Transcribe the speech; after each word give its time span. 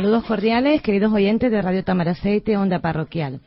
Saludos 0.00 0.24
cordiales, 0.24 0.80
queridos 0.80 1.12
oyentes 1.12 1.50
de 1.50 1.60
Radio 1.60 1.84
Tamaraceite, 1.84 2.56
Onda 2.56 2.78
Parroquial. 2.78 3.40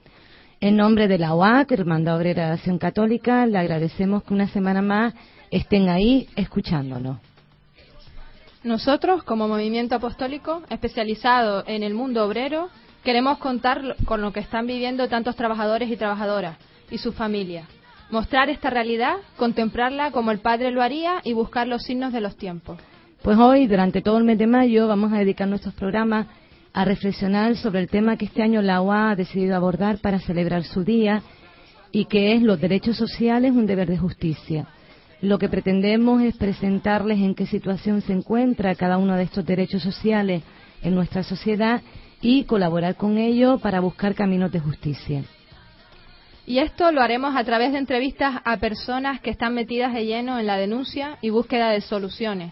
En 0.62 0.78
nombre 0.78 1.08
de 1.08 1.18
la 1.18 1.34
OAC, 1.34 1.72
Hermandad 1.72 2.18
Obrera 2.18 2.46
de 2.46 2.54
Acción 2.54 2.78
Católica, 2.78 3.48
le 3.48 3.58
agradecemos 3.58 4.22
que 4.22 4.36
una 4.36 4.48
semana 4.48 4.84
más 4.84 5.16
estén 5.50 5.90
ahí 5.90 6.30
escuchándonos. 6.36 7.18
Nosotros, 8.64 9.24
como 9.24 9.48
movimiento 9.48 9.96
apostólico 9.96 10.62
especializado 10.70 11.64
en 11.66 11.82
el 11.82 11.96
mundo 11.96 12.24
obrero, 12.24 12.70
queremos 13.04 13.40
contar 13.40 13.96
con 14.06 14.22
lo 14.22 14.32
que 14.32 14.42
están 14.42 14.68
viviendo 14.68 15.10
tantos 15.10 15.36
trabajadores 15.36 15.90
y 15.90 15.98
trabajadoras 15.98 16.58
y 16.92 17.00
sus 17.00 17.16
familias. 17.16 17.68
Mostrar 18.12 18.52
esta 18.52 18.70
realidad, 18.70 19.16
contemplarla 19.38 20.12
como 20.12 20.30
el 20.30 20.38
Padre 20.38 20.70
lo 20.70 20.84
haría 20.84 21.16
y 21.24 21.34
buscar 21.34 21.68
los 21.68 21.82
signos 21.82 22.14
de 22.14 22.22
los 22.22 22.38
tiempos. 22.38 22.78
Pues 23.24 23.40
hoy, 23.40 23.66
durante 23.66 24.02
todo 24.02 24.20
el 24.20 24.24
mes 24.24 24.38
de 24.38 24.46
mayo, 24.46 24.88
vamos 24.88 25.14
a 25.14 25.18
dedicar 25.18 25.48
nuestros 25.48 25.74
programas 25.74 26.28
a 26.74 26.86
reflexionar 26.86 27.56
sobre 27.56 27.82
el 27.82 27.88
tema 27.88 28.18
que 28.18 28.26
este 28.26 28.42
año 28.42 28.62
la 28.62 28.82
UA 28.82 29.12
ha 29.12 29.16
decidido 29.16 29.56
abordar 29.56 30.00
para 30.00 30.20
celebrar 30.20 30.64
su 30.64 30.84
día 30.84 31.22
y 31.92 32.06
que 32.06 32.34
es 32.34 32.42
los 32.42 32.60
derechos 32.60 32.98
sociales, 32.98 33.52
un 33.52 33.68
deber 33.68 33.88
de 33.88 33.98
justicia. 33.98 34.68
Lo 35.22 35.38
que 35.38 35.48
pretendemos 35.48 36.22
es 36.24 36.36
presentarles 36.36 37.20
en 37.20 37.36
qué 37.36 37.46
situación 37.46 38.02
se 38.02 38.14
encuentra 38.14 38.76
cada 38.76 38.98
uno 38.98 39.16
de 39.16 39.24
estos 39.24 39.46
derechos 39.46 39.84
sociales 39.84 40.42
en 40.82 40.96
nuestra 40.96 41.24
sociedad 41.24 41.82
y 42.20 42.46
colaborar 42.46 42.96
con 42.96 43.18
ello 43.18 43.60
para 43.60 43.80
buscar 43.80 44.16
caminos 44.16 44.52
de 44.52 44.60
justicia. 44.60 45.24
Y 46.46 46.58
esto 46.58 46.92
lo 46.92 47.02
haremos 47.02 47.36
a 47.38 47.44
través 47.44 47.72
de 47.72 47.78
entrevistas 47.78 48.42
a 48.44 48.58
personas 48.58 49.22
que 49.22 49.30
están 49.30 49.54
metidas 49.54 49.94
de 49.94 50.06
lleno 50.06 50.40
en 50.40 50.48
la 50.48 50.58
denuncia 50.58 51.18
y 51.22 51.30
búsqueda 51.30 51.70
de 51.70 51.82
soluciones 51.82 52.52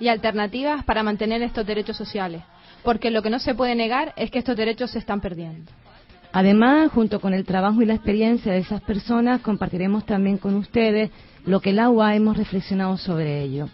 y 0.00 0.08
alternativas 0.08 0.84
para 0.84 1.02
mantener 1.02 1.42
estos 1.42 1.66
derechos 1.66 1.96
sociales, 1.96 2.42
porque 2.84 3.10
lo 3.10 3.22
que 3.22 3.30
no 3.30 3.38
se 3.38 3.54
puede 3.54 3.74
negar 3.74 4.12
es 4.16 4.30
que 4.30 4.38
estos 4.38 4.56
derechos 4.56 4.90
se 4.90 4.98
están 4.98 5.20
perdiendo. 5.20 5.72
Además, 6.32 6.90
junto 6.92 7.20
con 7.20 7.32
el 7.32 7.44
trabajo 7.44 7.80
y 7.80 7.86
la 7.86 7.94
experiencia 7.94 8.52
de 8.52 8.58
esas 8.58 8.82
personas, 8.82 9.40
compartiremos 9.40 10.04
también 10.04 10.36
con 10.36 10.54
ustedes 10.54 11.10
lo 11.46 11.60
que 11.60 11.70
el 11.70 11.78
agua 11.78 12.14
hemos 12.14 12.36
reflexionado 12.36 12.96
sobre 12.98 13.42
ello. 13.42 13.68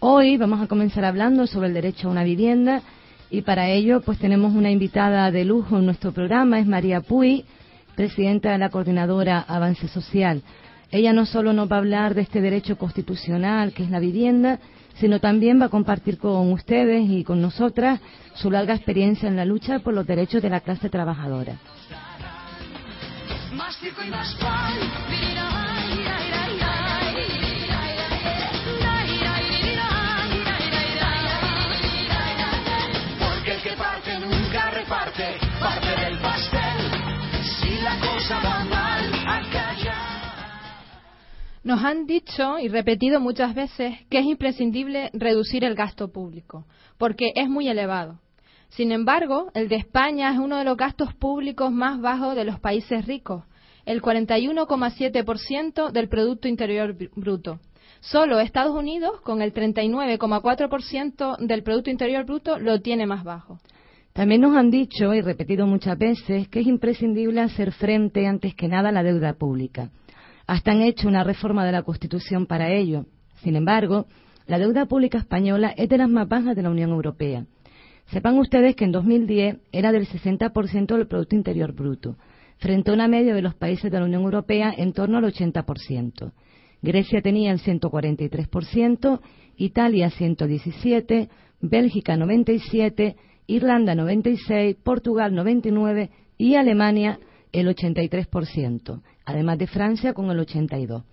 Hoy 0.00 0.36
vamos 0.36 0.60
a 0.60 0.66
comenzar 0.66 1.04
hablando 1.06 1.46
sobre 1.46 1.68
el 1.68 1.74
derecho 1.74 2.08
a 2.08 2.10
una 2.10 2.22
vivienda 2.22 2.82
y 3.30 3.42
para 3.42 3.70
ello 3.70 4.02
pues 4.02 4.18
tenemos 4.18 4.54
una 4.54 4.70
invitada 4.70 5.30
de 5.30 5.44
lujo 5.44 5.78
en 5.78 5.86
nuestro 5.86 6.12
programa, 6.12 6.58
es 6.58 6.66
María 6.66 7.00
Puy, 7.00 7.46
presidenta 7.94 8.52
de 8.52 8.58
la 8.58 8.68
coordinadora 8.68 9.40
Avance 9.40 9.88
Social. 9.88 10.42
Ella 10.90 11.14
no 11.14 11.24
solo 11.24 11.54
nos 11.54 11.70
va 11.70 11.76
a 11.76 11.78
hablar 11.78 12.14
de 12.14 12.20
este 12.20 12.42
derecho 12.42 12.76
constitucional 12.76 13.72
que 13.72 13.84
es 13.84 13.90
la 13.90 13.98
vivienda, 13.98 14.60
sino 14.98 15.20
también 15.20 15.60
va 15.60 15.66
a 15.66 15.70
compartir 15.70 16.18
con 16.18 16.52
ustedes 16.52 17.08
y 17.08 17.24
con 17.24 17.40
nosotras 17.40 18.00
su 18.34 18.50
larga 18.50 18.74
experiencia 18.74 19.28
en 19.28 19.36
la 19.36 19.44
lucha 19.44 19.80
por 19.80 19.94
los 19.94 20.06
derechos 20.06 20.42
de 20.42 20.50
la 20.50 20.60
clase 20.60 20.88
trabajadora. 20.88 21.56
Nos 41.66 41.82
han 41.82 42.06
dicho 42.06 42.60
y 42.60 42.68
repetido 42.68 43.18
muchas 43.18 43.52
veces 43.52 43.96
que 44.08 44.20
es 44.20 44.24
imprescindible 44.24 45.10
reducir 45.12 45.64
el 45.64 45.74
gasto 45.74 46.12
público, 46.12 46.64
porque 46.96 47.32
es 47.34 47.48
muy 47.48 47.66
elevado. 47.68 48.20
Sin 48.68 48.92
embargo, 48.92 49.50
el 49.52 49.68
de 49.68 49.74
España 49.74 50.32
es 50.32 50.38
uno 50.38 50.58
de 50.58 50.64
los 50.64 50.76
gastos 50.76 51.12
públicos 51.14 51.72
más 51.72 52.00
bajos 52.00 52.36
de 52.36 52.44
los 52.44 52.60
países 52.60 53.04
ricos, 53.04 53.42
el 53.84 54.00
41,7% 54.00 55.90
del 55.90 56.08
Producto 56.08 56.46
Interior 56.46 56.96
Bruto. 57.16 57.58
Solo 57.98 58.38
Estados 58.38 58.76
Unidos, 58.76 59.20
con 59.22 59.42
el 59.42 59.52
39,4% 59.52 61.36
del 61.38 61.64
Producto 61.64 61.90
Interior 61.90 62.24
Bruto, 62.24 62.60
lo 62.60 62.80
tiene 62.80 63.06
más 63.06 63.24
bajo. 63.24 63.58
También 64.12 64.42
nos 64.42 64.56
han 64.56 64.70
dicho 64.70 65.12
y 65.14 65.20
repetido 65.20 65.66
muchas 65.66 65.98
veces 65.98 66.46
que 66.46 66.60
es 66.60 66.66
imprescindible 66.68 67.40
hacer 67.40 67.72
frente 67.72 68.28
antes 68.28 68.54
que 68.54 68.68
nada 68.68 68.90
a 68.90 68.92
la 68.92 69.02
deuda 69.02 69.32
pública 69.32 69.90
hasta 70.46 70.72
han 70.72 70.82
hecho 70.82 71.08
una 71.08 71.24
reforma 71.24 71.64
de 71.64 71.72
la 71.72 71.82
Constitución 71.82 72.46
para 72.46 72.70
ello. 72.70 73.06
Sin 73.42 73.56
embargo, 73.56 74.06
la 74.46 74.58
deuda 74.58 74.86
pública 74.86 75.18
española 75.18 75.74
es 75.76 75.88
de 75.88 75.98
las 75.98 76.08
más 76.08 76.28
bajas 76.28 76.54
de 76.54 76.62
la 76.62 76.70
Unión 76.70 76.90
Europea. 76.90 77.46
Sepan 78.06 78.38
ustedes 78.38 78.76
que 78.76 78.84
en 78.84 78.92
2010 78.92 79.56
era 79.72 79.90
del 79.90 80.06
60% 80.06 80.96
del 80.96 81.08
Producto 81.08 81.34
Interior 81.34 81.72
Bruto, 81.72 82.16
frente 82.58 82.90
a 82.90 82.94
una 82.94 83.08
media 83.08 83.34
de 83.34 83.42
los 83.42 83.54
países 83.54 83.90
de 83.90 83.98
la 83.98 84.04
Unión 84.04 84.22
Europea 84.22 84.72
en 84.76 84.92
torno 84.92 85.18
al 85.18 85.24
80%. 85.24 86.32
Grecia 86.82 87.20
tenía 87.20 87.50
el 87.50 87.60
143%, 87.60 89.20
Italia 89.56 90.10
117%, 90.10 91.28
Bélgica 91.60 92.16
97%, 92.16 93.16
Irlanda 93.48 93.94
96%, 93.94 94.76
Portugal 94.82 95.32
99% 95.32 96.10
y 96.38 96.54
Alemania 96.54 97.18
el 97.52 97.66
83% 97.68 99.00
además 99.26 99.58
de 99.58 99.66
Francia 99.66 100.14
con 100.14 100.30
el 100.30 100.38
82. 100.38 101.04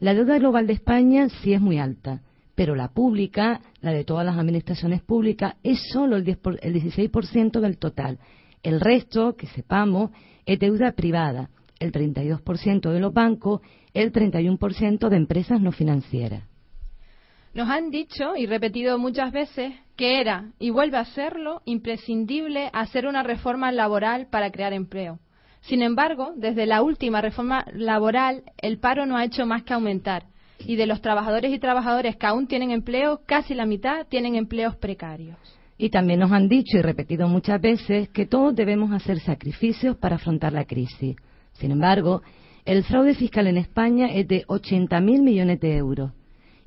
La 0.00 0.14
deuda 0.14 0.38
global 0.38 0.66
de 0.66 0.72
España 0.72 1.28
sí 1.28 1.52
es 1.52 1.60
muy 1.60 1.78
alta, 1.78 2.22
pero 2.54 2.74
la 2.74 2.88
pública, 2.88 3.60
la 3.80 3.92
de 3.92 4.04
todas 4.04 4.26
las 4.26 4.36
administraciones 4.36 5.02
públicas, 5.02 5.54
es 5.62 5.78
solo 5.92 6.16
el, 6.16 6.24
16% 6.24 7.60
del 7.60 7.78
total. 7.78 8.18
El 8.62 8.80
resto, 8.80 9.36
que 9.36 9.46
sepamos, 9.46 10.10
es 10.46 10.58
deuda 10.58 10.92
privada, 10.92 11.50
el 11.78 11.92
32% 11.92 12.90
de 12.90 13.00
los 13.00 13.12
bancos, 13.12 13.60
el 13.94 14.12
31% 14.12 15.08
de 15.08 15.16
empresas 15.16 15.60
no 15.60 15.72
financieras. 15.72 16.44
Nos 17.52 17.68
han 17.68 17.90
dicho 17.90 18.36
y 18.36 18.46
repetido 18.46 18.98
muchas 18.98 19.32
veces 19.32 19.72
que 19.96 20.20
era, 20.20 20.52
y 20.58 20.70
vuelve 20.70 20.98
a 20.98 21.04
serlo, 21.04 21.62
imprescindible 21.64 22.70
hacer 22.72 23.06
una 23.06 23.22
reforma 23.22 23.72
laboral 23.72 24.28
para 24.30 24.50
crear 24.50 24.72
empleo. 24.72 25.18
Sin 25.62 25.82
embargo, 25.82 26.32
desde 26.36 26.66
la 26.66 26.82
última 26.82 27.20
reforma 27.20 27.64
laboral, 27.72 28.42
el 28.58 28.78
paro 28.78 29.06
no 29.06 29.16
ha 29.16 29.24
hecho 29.24 29.46
más 29.46 29.62
que 29.62 29.74
aumentar. 29.74 30.24
Y 30.58 30.76
de 30.76 30.86
los 30.86 31.00
trabajadores 31.00 31.52
y 31.52 31.58
trabajadoras 31.58 32.16
que 32.16 32.26
aún 32.26 32.46
tienen 32.46 32.70
empleo, 32.70 33.20
casi 33.26 33.54
la 33.54 33.66
mitad 33.66 34.06
tienen 34.06 34.34
empleos 34.34 34.76
precarios. 34.76 35.36
Y 35.78 35.88
también 35.88 36.20
nos 36.20 36.32
han 36.32 36.48
dicho 36.48 36.76
y 36.76 36.82
repetido 36.82 37.26
muchas 37.28 37.60
veces 37.60 38.10
que 38.10 38.26
todos 38.26 38.54
debemos 38.54 38.92
hacer 38.92 39.20
sacrificios 39.20 39.96
para 39.96 40.16
afrontar 40.16 40.52
la 40.52 40.66
crisis. 40.66 41.16
Sin 41.52 41.70
embargo, 41.70 42.22
el 42.66 42.84
fraude 42.84 43.14
fiscal 43.14 43.46
en 43.46 43.56
España 43.56 44.08
es 44.12 44.28
de 44.28 44.44
80.000 44.46 45.22
millones 45.22 45.60
de 45.60 45.76
euros. 45.76 46.12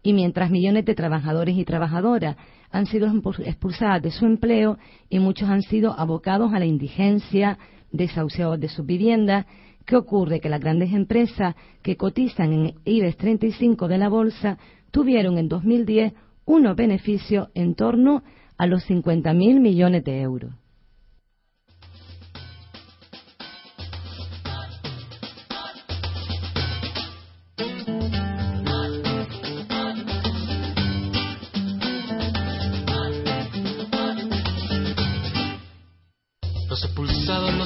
Y 0.04 0.14
mientras 0.14 0.52
millones 0.52 0.86
de 0.86 0.96
trabajadores 0.96 1.58
y 1.58 1.64
trabajadoras 1.64 2.36
han 2.70 2.86
sido 2.86 3.08
expulsadas 3.46 4.02
de 4.02 4.12
su 4.12 4.26
empleo 4.26 4.78
y 5.10 5.20
muchos 5.20 5.50
han 5.50 5.62
sido 5.62 5.98
abocados 5.98 6.54
a 6.54 6.60
la 6.60 6.66
indigencia, 6.66 7.58
desahuciados 7.92 8.60
de 8.60 8.68
sus 8.68 8.86
viviendas. 8.86 9.46
¿Qué 9.86 9.96
ocurre? 9.96 10.42
Que 10.42 10.50
las 10.50 10.60
grandes 10.60 10.92
empresas 10.92 11.56
que 11.82 11.96
cotizan 11.96 12.52
en 12.52 12.74
IBEX 12.84 13.18
35 13.18 13.88
de 13.88 13.98
la 13.98 14.10
bolsa 14.10 14.58
tuvieron 14.92 15.38
en 15.38 15.48
2010 15.48 16.14
unos 16.46 16.76
beneficios 16.76 17.48
en 17.54 17.76
torno 17.76 18.24
a 18.58 18.68
los 18.68 18.88
50.000 18.90 19.60
millones 19.60 20.04
de 20.04 20.22
euros. 20.22 20.54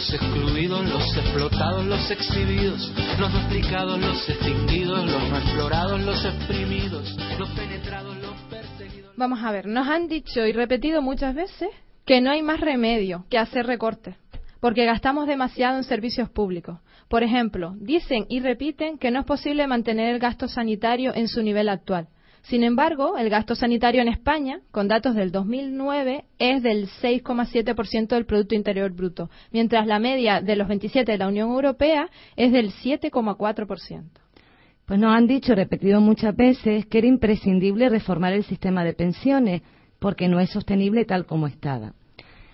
Los 0.08 0.14
excluidos, 0.14 0.90
los 0.90 1.18
explotados, 1.18 1.86
los 1.86 2.12
exhibidos, 2.12 2.94
los 3.20 3.34
duplicados, 3.34 4.00
los 4.00 4.30
extinguidos, 4.30 5.06
los 5.06 5.44
explorados, 5.44 6.02
los 6.02 6.26
exprimidos, 6.26 7.18
los 7.38 7.50
penetrados, 7.50 8.16
los 8.18 8.36
perseguidos. 8.50 9.14
Vamos 9.18 9.44
a 9.44 9.52
ver, 9.52 9.68
nos 9.68 9.88
han 9.88 10.08
dicho 10.08 10.46
y 10.46 10.54
repetido 10.54 11.02
muchas 11.02 11.36
veces 11.36 11.70
que 12.06 12.22
no 12.22 12.32
hay 12.32 12.42
más 12.42 12.62
remedio 12.62 13.26
que 13.30 13.38
hacer 13.38 13.66
recortes, 13.66 14.16
porque 14.62 14.86
gastamos 14.86 15.28
demasiado 15.28 15.76
en 15.76 15.84
servicios 15.84 16.30
públicos. 16.30 16.80
Por 17.10 17.24
ejemplo, 17.24 17.76
dicen 17.78 18.26
y 18.30 18.40
repiten 18.40 18.98
que 18.98 19.12
no 19.12 19.20
es 19.20 19.26
posible 19.26 19.68
mantener 19.68 20.14
el 20.14 20.20
gasto 20.20 20.48
sanitario 20.48 21.14
en 21.16 21.28
su 21.28 21.42
nivel 21.42 21.68
actual 21.68 22.08
sin 22.50 22.64
embargo, 22.64 23.18
el 23.18 23.30
gasto 23.30 23.56
sanitario 23.56 24.02
en 24.02 24.08
España, 24.08 24.62
con 24.72 24.88
datos 24.88 25.16
del 25.16 25.34
2009, 25.34 26.24
es 26.40 26.64
del 26.64 26.88
6,7% 26.88 28.08
del 28.08 28.26
Producto 28.26 28.56
Interior 28.56 28.90
Bruto, 28.94 29.30
mientras 29.52 29.86
la 29.86 30.00
media 30.00 30.40
de 30.40 30.56
los 30.56 30.70
27 30.70 31.12
de 31.12 31.18
la 31.18 31.28
Unión 31.28 31.50
Europea 31.50 32.10
es 32.38 32.54
del 32.54 32.72
7,4%. 32.72 34.04
Pues 34.86 34.98
nos 34.98 35.14
han 35.14 35.28
dicho, 35.28 35.56
repetido 35.56 36.00
muchas 36.00 36.34
veces, 36.38 36.86
que 36.86 37.00
era 37.00 37.08
imprescindible 37.08 37.90
reformar 37.90 38.32
el 38.32 38.46
sistema 38.46 38.86
de 38.86 38.94
pensiones, 38.94 39.62
porque 40.00 40.30
no 40.30 40.40
es 40.40 40.50
sostenible 40.50 41.04
tal 41.04 41.26
como 41.26 41.48
estaba. 41.48 41.96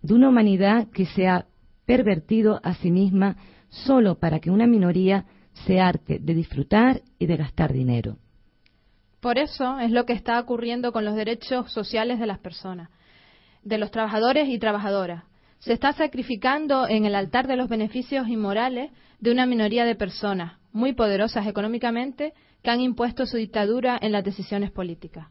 de 0.02 0.14
una 0.14 0.30
humanidad 0.30 0.90
que 0.90 1.06
se 1.06 1.28
ha 1.28 1.46
pervertido 1.86 2.60
a 2.64 2.74
sí 2.76 2.92
misma 2.92 3.38
solo 3.70 4.20
para 4.20 4.40
que 4.40 4.52
una 4.52 4.68
minoría 4.68 5.26
se 5.66 5.80
arte 5.80 6.20
de 6.20 6.34
disfrutar 6.34 7.02
y 7.18 7.28
de 7.28 7.38
gastar 7.38 7.72
dinero. 7.72 8.18
Por 9.20 9.38
eso 9.38 9.80
es 9.80 9.92
lo 9.92 10.06
que 10.06 10.14
está 10.14 10.40
ocurriendo 10.40 10.92
con 10.92 11.04
los 11.04 11.16
derechos 11.16 11.72
sociales 11.72 12.20
de 12.20 12.28
las 12.28 12.40
personas, 12.40 12.90
de 13.64 13.78
los 13.78 13.92
trabajadores 13.92 14.48
y 14.48 14.60
trabajadoras. 14.60 15.26
Se 15.60 15.74
está 15.74 15.92
sacrificando 15.92 16.88
en 16.88 17.04
el 17.06 17.16
altar 17.16 17.48
de 17.48 17.58
los 17.58 17.68
beneficios 17.68 18.30
inmorales 18.30 18.92
de 19.20 19.32
una 19.32 19.46
minoría 19.46 19.84
de 19.84 19.96
personas 19.96 20.54
muy 20.72 20.94
poderosas 20.94 21.48
económicamente 21.48 22.34
que 22.64 22.70
han 22.70 22.80
impuesto 22.80 23.26
su 23.26 23.38
dictadura 23.38 23.98
en 24.02 24.14
las 24.14 24.24
decisiones 24.24 24.72
políticas. 24.72 25.28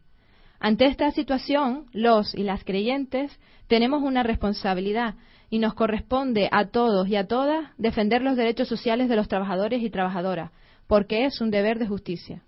Ante 0.60 0.86
esta 0.86 1.10
situación, 1.12 1.86
los 1.92 2.34
y 2.34 2.42
las 2.42 2.64
creyentes 2.64 3.38
tenemos 3.68 4.02
una 4.02 4.22
responsabilidad 4.22 5.14
y 5.50 5.60
nos 5.60 5.74
corresponde 5.74 6.48
a 6.52 6.66
todos 6.66 7.08
y 7.08 7.16
a 7.16 7.26
todas 7.26 7.70
defender 7.78 8.22
los 8.22 8.36
derechos 8.36 8.68
sociales 8.68 9.08
de 9.08 9.16
los 9.16 9.28
trabajadores 9.28 9.82
y 9.82 9.88
trabajadoras, 9.88 10.50
porque 10.86 11.24
es 11.24 11.40
un 11.40 11.50
deber 11.50 11.78
de 11.78 11.86
justicia. 11.86 12.42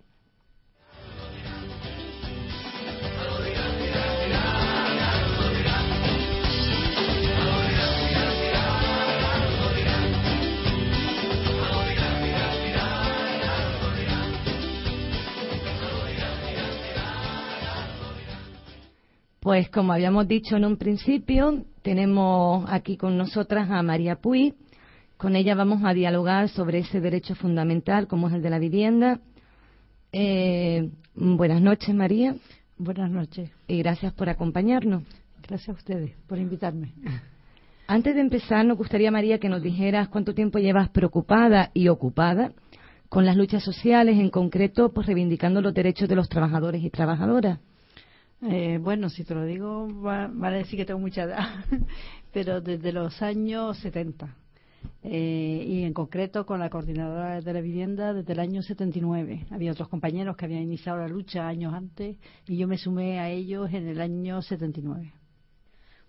Pues 19.41 19.71
como 19.71 19.91
habíamos 19.91 20.27
dicho 20.27 20.55
en 20.55 20.65
un 20.65 20.77
principio, 20.77 21.65
tenemos 21.81 22.63
aquí 22.69 22.95
con 22.95 23.17
nosotras 23.17 23.71
a 23.71 23.81
María 23.81 24.17
Puy. 24.17 24.53
Con 25.17 25.35
ella 25.35 25.55
vamos 25.55 25.81
a 25.83 25.95
dialogar 25.95 26.47
sobre 26.49 26.77
ese 26.77 27.01
derecho 27.01 27.33
fundamental 27.33 28.07
como 28.07 28.27
es 28.27 28.35
el 28.35 28.43
de 28.43 28.51
la 28.51 28.59
vivienda. 28.59 29.19
Eh, 30.11 30.91
buenas 31.15 31.59
noches, 31.59 31.95
María. 31.95 32.35
Buenas 32.77 33.09
noches. 33.09 33.49
Y 33.67 33.79
gracias 33.79 34.13
por 34.13 34.29
acompañarnos. 34.29 35.01
Gracias 35.41 35.69
a 35.69 35.79
ustedes 35.79 36.11
por 36.27 36.37
invitarme. 36.37 36.93
Antes 37.87 38.13
de 38.13 38.21
empezar, 38.21 38.63
nos 38.63 38.77
gustaría, 38.77 39.09
María, 39.09 39.39
que 39.39 39.49
nos 39.49 39.63
dijeras 39.63 40.07
cuánto 40.09 40.35
tiempo 40.35 40.59
llevas 40.59 40.89
preocupada 40.89 41.71
y 41.73 41.87
ocupada 41.87 42.51
con 43.09 43.25
las 43.25 43.35
luchas 43.35 43.63
sociales, 43.63 44.19
en 44.19 44.29
concreto, 44.29 44.93
pues 44.93 45.07
reivindicando 45.07 45.63
los 45.63 45.73
derechos 45.73 46.07
de 46.07 46.15
los 46.15 46.29
trabajadores 46.29 46.83
y 46.83 46.91
trabajadoras. 46.91 47.57
Eh, 48.43 48.79
bueno, 48.81 49.09
si 49.09 49.23
te 49.23 49.35
lo 49.35 49.45
digo, 49.45 49.87
va, 50.01 50.25
a 50.25 50.51
decir 50.51 50.77
que 50.77 50.85
tengo 50.85 50.99
mucha 50.99 51.23
edad, 51.23 51.63
pero 52.33 52.59
desde 52.59 52.91
los 52.91 53.21
años 53.21 53.77
70. 53.79 54.35
Eh, 55.03 55.63
y 55.67 55.83
en 55.83 55.93
concreto 55.93 56.45
con 56.45 56.59
la 56.59 56.69
coordinadora 56.69 57.41
de 57.41 57.53
la 57.53 57.61
vivienda 57.61 58.13
desde 58.13 58.33
el 58.33 58.39
año 58.39 58.63
79. 58.63 59.45
Había 59.51 59.71
otros 59.71 59.89
compañeros 59.89 60.35
que 60.35 60.45
habían 60.45 60.63
iniciado 60.63 60.99
la 60.99 61.07
lucha 61.07 61.47
años 61.47 61.73
antes 61.73 62.17
y 62.47 62.57
yo 62.57 62.67
me 62.67 62.77
sumé 62.77 63.19
a 63.19 63.29
ellos 63.29 63.71
en 63.73 63.87
el 63.87 64.01
año 64.01 64.41
79. 64.41 65.13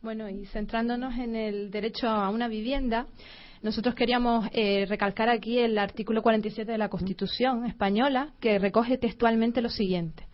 Bueno, 0.00 0.28
y 0.28 0.46
centrándonos 0.46 1.16
en 1.18 1.36
el 1.36 1.70
derecho 1.70 2.08
a 2.08 2.30
una 2.30 2.48
vivienda, 2.48 3.06
nosotros 3.62 3.94
queríamos 3.94 4.48
eh, 4.52 4.86
recalcar 4.88 5.28
aquí 5.28 5.58
el 5.58 5.78
artículo 5.78 6.22
47 6.22 6.72
de 6.72 6.78
la 6.78 6.88
Constitución 6.88 7.64
española, 7.66 8.32
que 8.40 8.58
recoge 8.58 8.98
textualmente 8.98 9.62
lo 9.62 9.68
siguiente. 9.68 10.26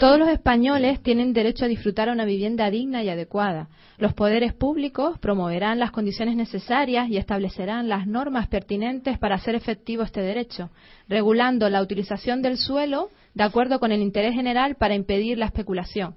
Todos 0.00 0.18
los 0.18 0.28
españoles 0.28 1.00
tienen 1.00 1.32
derecho 1.32 1.64
a 1.64 1.68
disfrutar 1.68 2.10
una 2.10 2.24
vivienda 2.24 2.70
digna 2.70 3.04
y 3.04 3.08
adecuada. 3.08 3.68
Los 3.98 4.14
poderes 4.14 4.52
públicos 4.52 5.18
promoverán 5.20 5.78
las 5.78 5.92
condiciones 5.92 6.36
necesarias 6.36 7.08
y 7.08 7.16
establecerán 7.16 7.88
las 7.88 8.06
normas 8.06 8.48
pertinentes 8.48 9.16
para 9.18 9.36
hacer 9.36 9.54
efectivo 9.54 10.02
este 10.02 10.20
derecho, 10.20 10.70
regulando 11.08 11.70
la 11.70 11.80
utilización 11.80 12.42
del 12.42 12.58
suelo 12.58 13.10
de 13.34 13.44
acuerdo 13.44 13.78
con 13.78 13.92
el 13.92 14.02
interés 14.02 14.34
general 14.34 14.74
para 14.74 14.96
impedir 14.96 15.38
la 15.38 15.46
especulación. 15.46 16.16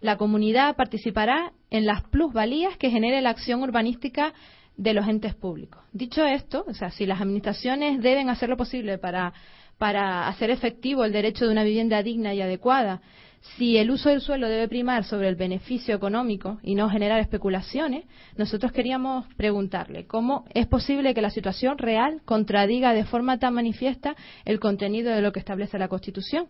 La 0.00 0.16
comunidad 0.16 0.74
participará 0.74 1.52
en 1.70 1.86
las 1.86 2.02
plusvalías 2.02 2.76
que 2.76 2.90
genere 2.90 3.20
la 3.20 3.30
acción 3.30 3.62
urbanística 3.62 4.32
de 4.76 4.94
los 4.94 5.06
entes 5.06 5.34
públicos. 5.34 5.82
Dicho 5.92 6.24
esto, 6.24 6.64
o 6.66 6.74
sea, 6.74 6.90
si 6.90 7.06
las 7.06 7.20
administraciones 7.20 8.02
deben 8.02 8.30
hacer 8.30 8.48
lo 8.48 8.56
posible 8.56 8.98
para 8.98 9.32
para 9.82 10.28
hacer 10.28 10.50
efectivo 10.50 11.04
el 11.04 11.10
derecho 11.10 11.44
de 11.44 11.50
una 11.50 11.64
vivienda 11.64 12.04
digna 12.04 12.32
y 12.32 12.40
adecuada, 12.40 13.00
si 13.56 13.78
el 13.78 13.90
uso 13.90 14.10
del 14.10 14.20
suelo 14.20 14.48
debe 14.48 14.68
primar 14.68 15.02
sobre 15.02 15.26
el 15.26 15.34
beneficio 15.34 15.92
económico 15.92 16.60
y 16.62 16.76
no 16.76 16.88
generar 16.88 17.18
especulaciones, 17.18 18.04
nosotros 18.36 18.70
queríamos 18.70 19.26
preguntarle 19.34 20.06
cómo 20.06 20.44
es 20.54 20.68
posible 20.68 21.14
que 21.14 21.20
la 21.20 21.30
situación 21.30 21.78
real 21.78 22.22
contradiga 22.24 22.94
de 22.94 23.04
forma 23.04 23.40
tan 23.40 23.54
manifiesta 23.54 24.14
el 24.44 24.60
contenido 24.60 25.12
de 25.12 25.20
lo 25.20 25.32
que 25.32 25.40
establece 25.40 25.80
la 25.80 25.88
Constitución. 25.88 26.46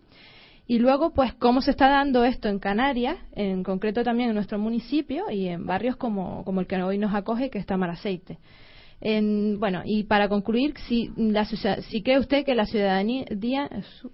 Y 0.66 0.78
luego, 0.78 1.14
pues, 1.14 1.32
cómo 1.32 1.62
se 1.62 1.70
está 1.70 1.88
dando 1.88 2.24
esto 2.24 2.50
en 2.50 2.58
Canarias, 2.58 3.16
en 3.34 3.62
concreto 3.62 4.04
también 4.04 4.28
en 4.28 4.34
nuestro 4.34 4.58
municipio 4.58 5.30
y 5.30 5.48
en 5.48 5.64
barrios 5.64 5.96
como, 5.96 6.44
el 6.60 6.66
que 6.66 6.82
hoy 6.82 6.98
nos 6.98 7.14
acoge, 7.14 7.48
que 7.48 7.58
está 7.58 7.78
Maraceite 9.02 9.56
bueno, 9.59 9.82
y 9.85 10.04
para 10.04 10.28
concluir, 10.28 10.75
si, 10.88 11.11
cree 12.02 12.18
usted 12.18 12.44
que 12.44 12.54
la 12.54 12.66
ciudadanía 12.66 13.26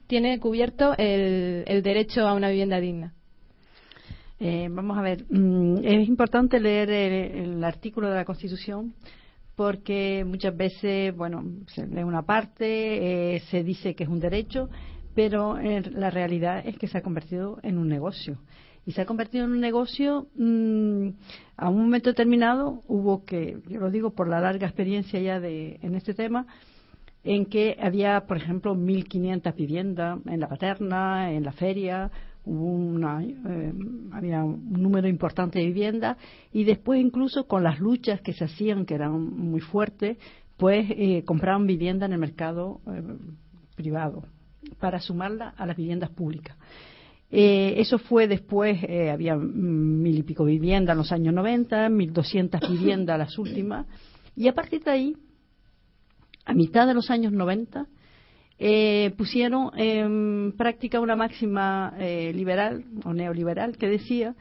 tiene 0.07 0.39
cubierto 0.41 0.95
el, 0.97 1.83
derecho 1.83 2.27
a 2.27 2.35
una 2.35 2.49
vivienda 2.49 2.81
digna. 2.81 3.13
Eh, 4.41 4.69
vamos 4.71 4.97
a 4.97 5.03
ver, 5.03 5.25
mm, 5.29 5.85
es 5.85 6.09
importante 6.09 6.61
leer 6.61 6.91
el, 6.91 7.63
artículo 7.65 8.09
de 8.09 8.15
la 8.15 8.25
Constitución 8.25 8.95
porque 9.57 10.25
muchas 10.25 10.57
veces, 10.57 11.15
bueno, 11.17 11.43
se 11.67 11.85
lee 11.87 12.05
una 12.05 12.23
parte, 12.23 13.35
eh, 13.35 13.41
se 13.51 13.65
dice 13.65 13.95
que 13.95 14.05
es 14.05 14.09
un 14.09 14.21
derecho, 14.21 14.71
pero 15.17 15.59
la 15.59 16.11
realidad 16.11 16.63
es 16.65 16.79
que 16.79 16.87
se 16.87 16.97
ha 16.97 17.03
convertido 17.03 17.59
en 17.65 17.77
un 17.77 17.89
negocio. 17.89 18.39
Y 18.89 18.93
se 18.93 19.03
ha 19.03 19.05
convertido 19.05 19.45
en 19.45 19.51
un 19.51 19.61
negocio, 19.61 20.29
mm, 20.35 21.09
a 21.59 21.69
un 21.69 21.83
momento 21.83 22.09
determinado 22.09 22.85
hubo 22.89 23.23
que, 23.23 23.59
yo 23.69 23.81
lo 23.81 23.91
digo 23.91 24.15
por 24.15 24.29
la 24.29 24.41
larga 24.41 24.67
experiencia 24.67 25.21
ya 25.21 25.41
de, 25.41 25.79
en 25.83 25.95
este 25.95 26.15
tema, 26.15 26.47
en 27.23 27.45
que 27.45 27.77
había, 27.83 28.23
por 28.27 28.39
ejemplo, 28.39 28.75
1.500 28.75 29.55
viviendas 29.55 30.21
en 30.25 30.41
la 30.41 30.49
paterna, 30.49 31.31
en 31.33 31.45
la 31.45 31.53
feria, 31.53 32.11
una, 32.47 33.23
eh, 33.23 33.75
había 34.13 34.43
un 34.43 34.73
número 34.73 35.07
importante 35.07 35.59
de 35.59 35.67
viviendas 35.67 36.17
y 36.51 36.65
después 36.65 36.99
incluso 36.99 37.47
con 37.47 37.63
las 37.65 37.81
luchas 37.81 38.23
que 38.23 38.33
se 38.33 38.45
hacían, 38.45 38.87
que 38.87 38.95
eran 38.95 39.21
muy 39.21 39.61
fuertes, 39.61 40.17
pues 40.57 40.87
eh, 40.89 41.25
compraban 41.27 41.67
vivienda 41.67 42.07
en 42.07 42.15
el 42.15 42.19
mercado 42.21 42.81
eh, 42.87 43.03
privado 43.77 44.25
para 44.81 44.99
sumarla 44.99 45.51
a 45.59 45.67
las 45.67 45.77
viviendas 45.77 46.09
públicas. 46.09 46.57
Eso 47.31 47.99
fue 47.99 48.27
después, 48.27 48.79
había 49.13 49.37
mil 49.37 50.19
y 50.19 50.23
pico 50.23 50.45
viviendas 50.45 50.95
en 50.95 50.99
los 50.99 51.13
años 51.13 51.35
90, 51.35 51.89
1.200 51.89 52.71
viviendas 52.71 53.19
las 53.19 53.39
últimas, 53.39 53.87
y 54.35 54.49
a 54.49 54.55
partir 54.55 54.83
de 54.83 54.91
ahí 54.91 55.17
a 56.49 56.55
mitad 56.55 56.87
de 56.87 56.95
los 56.95 57.11
años 57.11 57.33
90, 57.33 57.87
eh, 58.59 59.15
pusieron 59.17 59.71
en 59.79 60.55
práctica 60.57 60.99
una 60.99 61.15
máxima 61.15 61.95
eh, 61.99 62.33
liberal 62.35 62.85
o 63.05 63.13
neoliberal 63.13 63.77
que 63.77 63.87
decía 63.87 64.35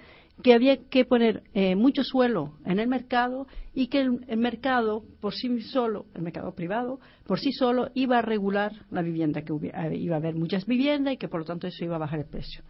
que 0.44 0.54
había 0.54 0.78
que 0.90 1.06
poner 1.06 1.44
eh, 1.54 1.76
mucho 1.76 2.04
suelo 2.04 2.54
en 2.66 2.80
el 2.80 2.88
mercado 2.88 3.48
y 3.74 3.88
que 3.88 4.02
el, 4.02 4.38
mercado 4.38 5.04
por 5.20 5.34
sí 5.34 5.62
solo, 5.62 6.06
el 6.14 6.22
mercado 6.22 6.54
privado, 6.54 7.00
por 7.26 7.40
sí 7.40 7.52
solo 7.52 7.90
iba 7.96 8.20
a 8.20 8.22
regular 8.22 8.72
la 8.92 9.02
vivienda, 9.02 9.42
que 9.42 9.54
iba 9.54 10.16
a 10.16 10.18
haber 10.18 10.36
muchas 10.36 10.66
viviendas 10.66 11.14
y 11.14 11.18
que 11.18 11.28
por 11.28 11.40
lo 11.42 11.46
tanto 11.46 11.68
eso 11.68 11.84
iba 11.84 11.96
a 11.96 12.00
bajar 12.00 12.20
el 12.20 12.26
precio. 12.26 12.64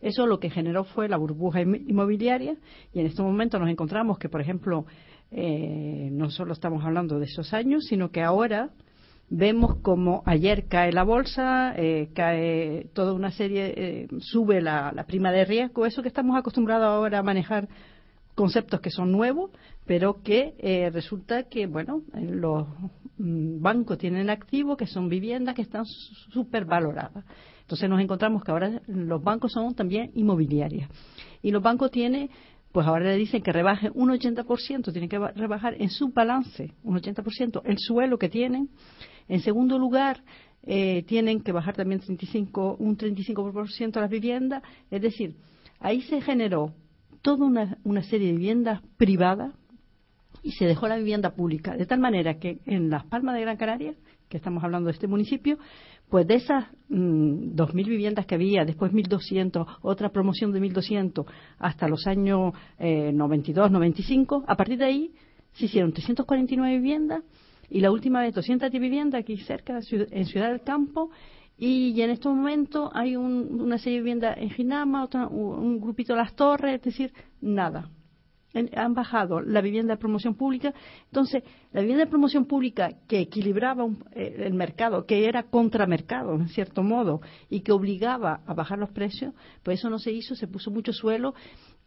Eso 0.00 0.26
lo 0.26 0.38
que 0.38 0.50
generó 0.50 0.84
fue 0.84 1.08
la 1.08 1.16
burbuja 1.16 1.60
inmobiliaria 1.60 2.56
y 2.92 3.00
en 3.00 3.06
este 3.06 3.22
momento 3.22 3.58
nos 3.58 3.68
encontramos 3.68 4.18
que, 4.18 4.28
por 4.28 4.40
ejemplo, 4.40 4.86
eh, 5.32 6.08
no 6.12 6.30
solo 6.30 6.52
estamos 6.52 6.84
hablando 6.84 7.18
de 7.18 7.24
esos 7.24 7.52
años, 7.52 7.86
sino 7.86 8.10
que 8.10 8.22
ahora 8.22 8.70
vemos 9.30 9.76
como 9.82 10.22
ayer 10.26 10.66
cae 10.68 10.92
la 10.92 11.04
bolsa, 11.04 11.74
eh, 11.76 12.10
cae 12.14 12.88
toda 12.94 13.12
una 13.12 13.30
serie, 13.30 13.74
eh, 13.76 14.08
sube 14.20 14.60
la, 14.60 14.92
prima 15.06 15.32
de 15.32 15.44
riesgo, 15.44 15.86
eso 15.86 16.02
que 16.02 16.08
estamos 16.08 16.36
acostumbrados 16.36 16.86
ahora 16.86 17.18
a 17.18 17.22
manejar 17.22 17.68
conceptos 18.34 18.80
que 18.80 18.90
son 18.90 19.10
nuevos, 19.10 19.50
pero 19.84 20.22
que 20.22 20.90
resulta 20.92 21.44
que, 21.44 21.66
bueno, 21.66 22.02
los 22.14 22.68
mm, 23.18 23.60
bancos 23.60 23.98
tienen 23.98 24.30
activos 24.30 24.76
que 24.76 24.86
son 24.86 25.08
viviendas 25.08 25.54
que 25.54 25.62
están 25.62 25.84
súper 25.84 26.64
valoradas. 26.64 27.24
Entonces 27.62 27.90
nos 27.90 28.00
encontramos 28.00 28.44
que 28.44 28.50
ahora 28.50 28.80
los 28.86 29.22
bancos 29.22 29.52
son 29.52 29.74
también 29.74 30.12
inmobiliarias. 30.14 30.88
Y 31.42 31.50
los 31.50 31.62
bancos 31.62 31.90
tienen 31.90 32.30
pues 32.72 32.86
ahora 32.86 33.06
le 33.06 33.16
dicen 33.16 33.42
que 33.42 33.52
rebaje 33.52 33.90
un 33.94 34.10
80%, 34.10 34.92
tienen 34.92 35.08
que 35.08 35.18
rebajar 35.18 35.74
en 35.78 35.90
su 35.90 36.10
balance 36.10 36.74
un 36.82 36.96
80% 37.00 37.62
el 37.64 37.78
suelo 37.78 38.18
que 38.18 38.28
tienen. 38.28 38.68
En 39.28 39.40
segundo 39.40 39.78
lugar, 39.78 40.22
eh, 40.70 41.02
tienen 41.04 41.40
que 41.40 41.52
bajar 41.52 41.76
también 41.76 42.00
35, 42.00 42.76
un 42.78 42.96
35% 42.96 44.00
las 44.00 44.10
viviendas. 44.10 44.62
Es 44.90 45.00
decir, 45.00 45.36
ahí 45.80 46.02
se 46.02 46.20
generó 46.20 46.72
toda 47.22 47.46
una, 47.46 48.02
serie 48.02 48.28
de 48.28 48.32
viviendas 48.34 48.82
privadas 48.96 49.54
y 50.42 50.52
se 50.52 50.66
dejó 50.66 50.88
la 50.88 50.96
vivienda 50.96 51.34
pública. 51.34 51.76
De 51.76 51.86
tal 51.86 52.00
manera 52.00 52.38
que 52.38 52.60
en 52.66 52.90
Las 52.90 53.04
Palmas 53.04 53.34
de 53.34 53.42
Gran 53.42 53.56
Canaria, 53.56 53.94
que 54.28 54.36
estamos 54.36 54.62
hablando 54.62 54.88
de 54.88 54.92
este 54.92 55.06
municipio, 55.06 55.58
pues 56.08 56.26
de 56.26 56.34
esas 56.34 56.66
mm, 56.88 57.54
dos 57.54 57.70
2.000 57.70 57.88
viviendas 57.88 58.26
que 58.26 58.34
había, 58.34 58.64
después 58.64 58.92
1.200, 58.92 59.66
otra 59.82 60.10
promoción 60.10 60.52
de 60.52 60.60
1.200 60.60 61.24
hasta 61.58 61.88
los 61.88 62.06
años 62.06 62.52
92, 62.78 63.68
eh, 63.68 63.70
95, 63.70 64.44
a 64.46 64.56
partir 64.56 64.78
de 64.78 64.84
ahí 64.84 65.12
se 65.52 65.64
hicieron 65.64 65.92
349 65.92 66.76
viviendas 66.76 67.22
y 67.70 67.80
la 67.80 67.90
última 67.90 68.22
vez 68.22 68.34
210 68.34 68.80
viviendas 68.80 69.20
aquí 69.20 69.36
cerca, 69.38 69.80
en 69.90 70.26
Ciudad 70.26 70.50
del 70.50 70.62
Campo, 70.62 71.10
y, 71.56 72.00
en 72.00 72.10
este 72.10 72.28
momento 72.28 72.90
hay 72.94 73.16
una 73.16 73.78
serie 73.78 73.98
de 73.98 74.02
viviendas 74.02 74.38
en 74.38 74.50
Ginama, 74.50 75.04
otra, 75.04 75.26
un 75.26 75.80
grupito 75.80 76.12
de 76.12 76.20
Las 76.20 76.34
Torres, 76.34 76.76
es 76.76 76.82
decir, 76.82 77.12
nada 77.40 77.90
han 78.74 78.94
bajado 78.94 79.40
la 79.40 79.60
vivienda 79.60 79.94
de 79.94 79.98
promoción 79.98 80.34
pública. 80.34 80.72
Entonces, 81.06 81.42
la 81.72 81.80
vivienda 81.80 82.04
de 82.04 82.10
promoción 82.10 82.46
pública 82.46 82.90
que 83.06 83.20
equilibraba 83.20 83.86
eh, 84.12 84.36
el 84.38 84.54
mercado, 84.54 85.06
que 85.06 85.26
era 85.26 85.44
contramercado, 85.44 86.34
en 86.34 86.48
cierto 86.48 86.82
modo, 86.82 87.20
y 87.50 87.60
que 87.60 87.72
obligaba 87.72 88.40
a 88.46 88.54
bajar 88.54 88.78
los 88.78 88.90
precios, 88.90 89.34
pues 89.62 89.78
eso 89.78 89.90
no 89.90 89.98
se 89.98 90.12
hizo, 90.12 90.34
se 90.34 90.48
puso 90.48 90.70
mucho 90.70 90.92
suelo. 90.92 91.34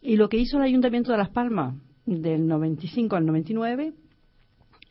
Y 0.00 0.16
lo 0.16 0.28
que 0.28 0.36
hizo 0.36 0.56
el 0.58 0.64
Ayuntamiento 0.64 1.12
de 1.12 1.18
Las 1.18 1.30
Palmas 1.30 1.74
del 2.06 2.46
95 2.46 3.16
al 3.16 3.26
99 3.26 3.92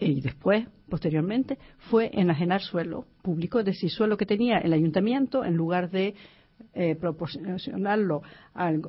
y 0.02 0.20
después, 0.20 0.68
posteriormente, 0.90 1.58
fue 1.90 2.10
enajenar 2.14 2.62
suelo 2.62 3.06
público, 3.22 3.60
es 3.60 3.66
decir, 3.66 3.90
suelo 3.90 4.18
que 4.18 4.26
tenía 4.26 4.58
el 4.58 4.74
ayuntamiento, 4.74 5.46
en 5.46 5.56
lugar 5.56 5.92
de 5.92 6.16
eh, 6.74 6.96
proporcionarlo 6.96 8.24
al 8.54 8.82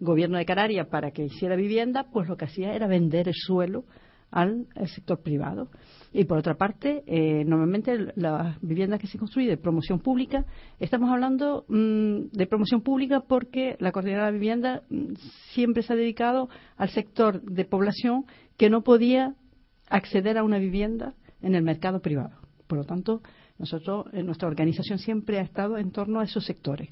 gobierno 0.00 0.38
de 0.38 0.44
Canarias 0.44 0.88
para 0.88 1.12
que 1.12 1.24
hiciera 1.24 1.54
vivienda, 1.54 2.06
pues 2.12 2.28
lo 2.28 2.36
que 2.36 2.46
hacía 2.46 2.74
era 2.74 2.88
vender 2.88 3.28
el 3.28 3.34
suelo 3.34 3.84
al, 4.30 4.66
sector 4.86 5.22
privado. 5.22 5.68
Y 6.12 6.24
por 6.24 6.38
otra 6.38 6.54
parte, 6.54 7.04
eh, 7.06 7.44
normalmente 7.44 8.12
las 8.16 8.60
viviendas 8.62 8.98
que 9.00 9.06
se 9.06 9.18
construyen 9.18 9.50
de 9.50 9.56
promoción 9.56 10.00
pública, 10.00 10.44
estamos 10.80 11.10
hablando 11.10 11.64
mm, 11.68 12.30
de 12.32 12.46
promoción 12.46 12.80
pública 12.80 13.20
porque 13.20 13.76
la 13.78 13.92
coordinadora 13.92 14.26
de 14.26 14.38
vivienda 14.38 14.82
mm, 14.88 15.14
siempre 15.52 15.82
se 15.82 15.92
ha 15.92 15.96
dedicado 15.96 16.48
al 16.76 16.88
sector 16.90 17.40
de 17.42 17.64
población 17.64 18.24
que 18.56 18.70
no 18.70 18.82
podía 18.82 19.34
acceder 19.90 20.38
a 20.38 20.44
una 20.44 20.58
vivienda 20.58 21.14
en 21.42 21.54
el 21.54 21.62
mercado 21.62 22.00
privado. 22.00 22.32
Por 22.66 22.78
lo 22.78 22.84
tanto, 22.84 23.20
nosotros, 23.58 24.06
en 24.12 24.24
nuestra 24.24 24.48
organización 24.48 24.98
siempre 24.98 25.38
ha 25.38 25.42
estado 25.42 25.76
en 25.76 25.90
torno 25.90 26.20
a 26.20 26.24
esos 26.24 26.46
sectores. 26.46 26.88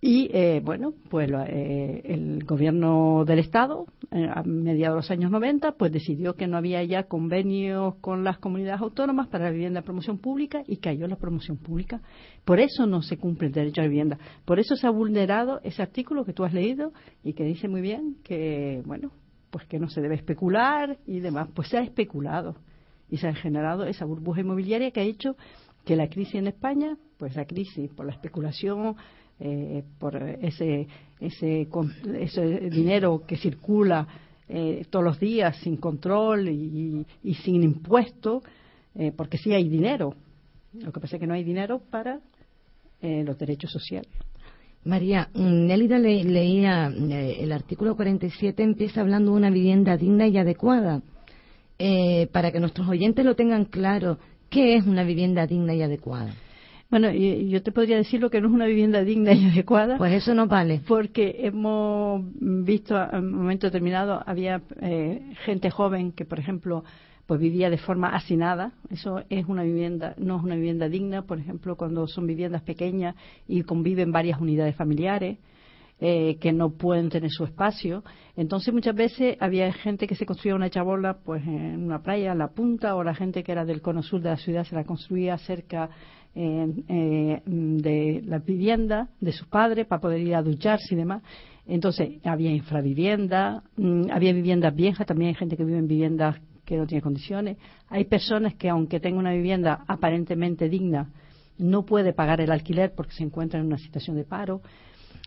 Y 0.00 0.30
eh, 0.32 0.60
bueno, 0.62 0.92
pues 1.08 1.30
eh, 1.48 2.02
el 2.04 2.44
gobierno 2.44 3.24
del 3.24 3.38
Estado, 3.38 3.86
eh, 4.10 4.28
a 4.32 4.42
mediados 4.42 4.94
de 4.94 4.98
los 4.98 5.10
años 5.10 5.30
90, 5.30 5.72
pues 5.72 5.90
decidió 5.90 6.34
que 6.34 6.46
no 6.46 6.58
había 6.58 6.84
ya 6.84 7.04
convenios 7.04 7.94
con 7.96 8.22
las 8.22 8.38
comunidades 8.38 8.82
autónomas 8.82 9.28
para 9.28 9.44
la 9.44 9.50
vivienda 9.50 9.80
de 9.80 9.84
promoción 9.84 10.18
pública 10.18 10.62
y 10.66 10.76
cayó 10.76 11.08
la 11.08 11.16
promoción 11.16 11.56
pública. 11.56 12.02
Por 12.44 12.60
eso 12.60 12.86
no 12.86 13.02
se 13.02 13.16
cumple 13.16 13.48
el 13.48 13.54
derecho 13.54 13.80
a 13.80 13.84
vivienda. 13.84 14.18
Por 14.44 14.60
eso 14.60 14.76
se 14.76 14.86
ha 14.86 14.90
vulnerado 14.90 15.60
ese 15.64 15.82
artículo 15.82 16.24
que 16.24 16.34
tú 16.34 16.44
has 16.44 16.52
leído 16.52 16.92
y 17.24 17.32
que 17.32 17.44
dice 17.44 17.66
muy 17.66 17.80
bien 17.80 18.16
que, 18.22 18.82
bueno, 18.84 19.12
pues 19.56 19.68
que 19.68 19.78
no 19.78 19.88
se 19.88 20.02
debe 20.02 20.16
especular 20.16 20.98
y 21.06 21.20
demás. 21.20 21.48
Pues 21.54 21.68
se 21.68 21.78
ha 21.78 21.80
especulado 21.80 22.56
y 23.08 23.16
se 23.16 23.26
ha 23.26 23.34
generado 23.34 23.86
esa 23.86 24.04
burbuja 24.04 24.42
inmobiliaria 24.42 24.90
que 24.90 25.00
ha 25.00 25.04
hecho 25.04 25.34
que 25.86 25.96
la 25.96 26.10
crisis 26.10 26.34
en 26.34 26.48
España, 26.48 26.98
pues 27.16 27.34
la 27.36 27.46
crisis 27.46 27.90
por 27.92 28.04
la 28.04 28.12
especulación 28.12 28.96
eh, 29.40 29.82
por 29.98 30.14
ese, 30.14 30.86
ese, 31.20 31.66
ese, 32.20 32.60
dinero 32.68 33.22
que 33.26 33.38
circula 33.38 34.06
eh, 34.46 34.84
todos 34.90 35.06
los 35.06 35.18
días 35.18 35.56
sin 35.56 35.78
control 35.78 36.50
y, 36.50 37.06
sin 37.42 37.62
impuesto, 37.62 38.42
eh, 38.94 39.10
porque 39.16 39.38
sí 39.38 39.54
hay 39.54 39.70
dinero. 39.70 40.12
Lo 40.74 40.92
que 40.92 41.00
pasa 41.00 41.16
es 41.16 41.20
que 41.20 41.26
no 41.26 41.32
hay 41.32 41.44
dinero 41.44 41.80
para 41.90 42.20
los 43.00 43.38
derechos 43.38 43.70
sociales. 43.70 44.10
María, 44.86 45.28
Nélida 45.34 45.98
leía 45.98 46.86
el 46.86 47.52
artículo 47.52 47.96
47, 47.96 48.62
empieza 48.62 49.00
hablando 49.00 49.32
de 49.32 49.36
una 49.36 49.50
vivienda 49.50 49.96
digna 49.96 50.28
y 50.28 50.38
adecuada. 50.38 51.02
para 52.32 52.52
que 52.52 52.60
nuestros 52.60 52.88
oyentes 52.88 53.24
lo 53.24 53.34
tengan 53.34 53.64
claro, 53.64 54.18
¿qué 54.48 54.76
es 54.76 54.86
una 54.86 55.02
vivienda 55.02 55.46
digna 55.46 55.74
y 55.74 55.82
adecuada? 55.82 56.34
Bueno, 56.88 57.10
yo 57.10 57.62
te 57.62 57.72
podría 57.72 57.96
decir 57.96 58.20
lo 58.20 58.30
que 58.30 58.40
no 58.40 58.46
es 58.46 58.54
una 58.54 58.66
vivienda 58.66 59.02
digna 59.02 59.32
y 59.32 59.46
adecuada. 59.46 59.98
Pues 59.98 60.12
eso 60.12 60.34
no 60.34 60.46
vale. 60.46 60.82
Porque 60.86 61.36
hemos 61.40 62.22
visto 62.40 62.96
en 62.96 63.24
un 63.24 63.34
momento 63.34 63.66
determinado, 63.66 64.22
había 64.24 64.62
eh, 64.80 65.32
gente 65.44 65.68
joven 65.70 66.12
que, 66.12 66.24
por 66.24 66.38
ejemplo, 66.38 66.84
pues 67.26 67.40
vivía 67.40 67.70
de 67.70 67.78
forma 67.78 68.08
hacinada. 68.14 68.72
Eso 68.90 69.22
es 69.28 69.46
una 69.46 69.62
vivienda, 69.62 70.14
no 70.16 70.38
es 70.38 70.44
una 70.44 70.54
vivienda 70.54 70.88
digna, 70.88 71.22
por 71.22 71.38
ejemplo, 71.38 71.76
cuando 71.76 72.06
son 72.06 72.26
viviendas 72.26 72.62
pequeñas 72.62 73.16
y 73.48 73.62
conviven 73.62 74.12
varias 74.12 74.40
unidades 74.40 74.76
familiares. 74.76 75.38
Eh, 75.98 76.36
que 76.42 76.52
no 76.52 76.72
pueden 76.72 77.08
tener 77.08 77.30
su 77.30 77.44
espacio. 77.44 78.04
Entonces 78.36 78.74
muchas 78.74 78.94
veces 78.94 79.38
había 79.40 79.72
gente 79.72 80.06
que 80.06 80.14
se 80.14 80.26
construía 80.26 80.54
una 80.54 80.68
chabola 80.68 81.16
pues 81.24 81.42
en 81.46 81.82
una 81.82 82.02
playa, 82.02 82.32
en 82.32 82.38
la 82.38 82.48
punta, 82.48 82.96
o 82.96 83.02
la 83.02 83.14
gente 83.14 83.42
que 83.42 83.50
era 83.50 83.64
del 83.64 83.80
cono 83.80 84.02
sur 84.02 84.20
de 84.20 84.28
la 84.28 84.36
ciudad 84.36 84.64
se 84.64 84.74
la 84.74 84.84
construía 84.84 85.38
cerca 85.38 85.88
eh, 86.34 87.40
de 87.46 88.22
la 88.26 88.38
vivienda 88.40 89.08
de 89.22 89.32
sus 89.32 89.48
padres 89.48 89.86
para 89.86 90.02
poder 90.02 90.20
ir 90.20 90.34
a 90.34 90.42
ducharse 90.42 90.94
y 90.94 90.98
demás. 90.98 91.22
Entonces, 91.66 92.20
había 92.24 92.50
infravivienda, 92.50 93.62
mm, 93.78 94.10
había 94.12 94.34
viviendas 94.34 94.74
viejas, 94.74 95.06
también 95.06 95.28
hay 95.28 95.34
gente 95.34 95.56
que 95.56 95.64
vive 95.64 95.78
en 95.78 95.88
viviendas 95.88 96.36
que 96.66 96.76
no 96.76 96.86
tiene 96.86 97.00
condiciones. 97.00 97.56
Hay 97.88 98.04
personas 98.04 98.54
que, 98.54 98.68
aunque 98.68 99.00
tengan 99.00 99.20
una 99.20 99.32
vivienda 99.32 99.84
aparentemente 99.86 100.68
digna, 100.68 101.08
no 101.56 101.86
puede 101.86 102.12
pagar 102.12 102.42
el 102.42 102.52
alquiler 102.52 102.92
porque 102.94 103.14
se 103.14 103.22
encuentra 103.22 103.58
en 103.58 103.66
una 103.66 103.78
situación 103.78 104.16
de 104.16 104.24
paro. 104.24 104.60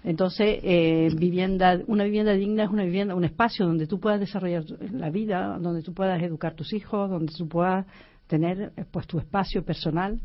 Entonces, 0.03 0.60
eh, 0.63 1.10
vivienda, 1.15 1.79
una 1.88 2.03
vivienda 2.03 2.34
digna 2.34 2.65
es 2.65 2.69
una 2.69 2.84
vivienda, 2.84 3.15
un 3.15 3.25
espacio 3.25 3.65
donde 3.65 3.88
tú 3.88 4.00
puedas 4.00 4.19
desarrollar 4.19 4.63
la 4.91 5.10
vida, 5.10 5.58
donde 5.60 5.81
tú 5.81 5.93
puedas 5.93 6.22
educar 6.22 6.53
tus 6.53 6.74
hijos, 6.74 7.10
donde 7.10 7.34
tú 7.34 7.48
puedas 7.48 7.86
tener 8.27 8.72
eh, 8.77 8.86
pues 8.91 9.08
tu 9.08 9.17
espacio 9.17 9.63
personal 9.65 10.19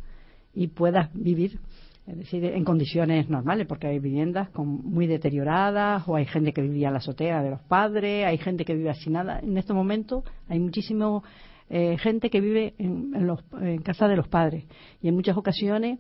y 0.52 0.68
puedas 0.68 1.09
vivir 1.14 1.59
es 2.06 2.18
decir, 2.18 2.44
en 2.44 2.64
condiciones 2.64 3.30
normales, 3.30 3.66
porque 3.66 3.87
hay 3.87 3.99
viviendas 3.99 4.49
muy 4.54 5.06
deterioradas 5.06 6.06
o 6.06 6.16
hay 6.16 6.26
gente 6.26 6.52
que 6.52 6.61
vivía 6.61 6.88
en 6.88 6.94
la 6.94 6.99
azotea 6.99 7.42
de 7.42 7.50
los 7.50 7.61
padres, 7.62 8.26
hay 8.26 8.37
gente 8.37 8.64
que 8.64 8.75
vive 8.75 8.90
así 8.90 9.08
nada. 9.08 9.40
En 9.40 9.56
estos 9.56 9.75
momentos 9.75 10.23
hay 10.49 10.58
muchísima 10.58 11.23
eh, 11.70 11.96
gente 11.99 12.28
que 12.28 12.42
vive 12.42 12.75
en, 12.78 13.14
en, 13.62 13.78
casa 13.78 14.06
de 14.06 14.16
los 14.16 14.28
padres 14.28 14.64
y 15.00 15.08
en 15.08 15.14
muchas 15.14 15.37
ocasiones 15.37 15.99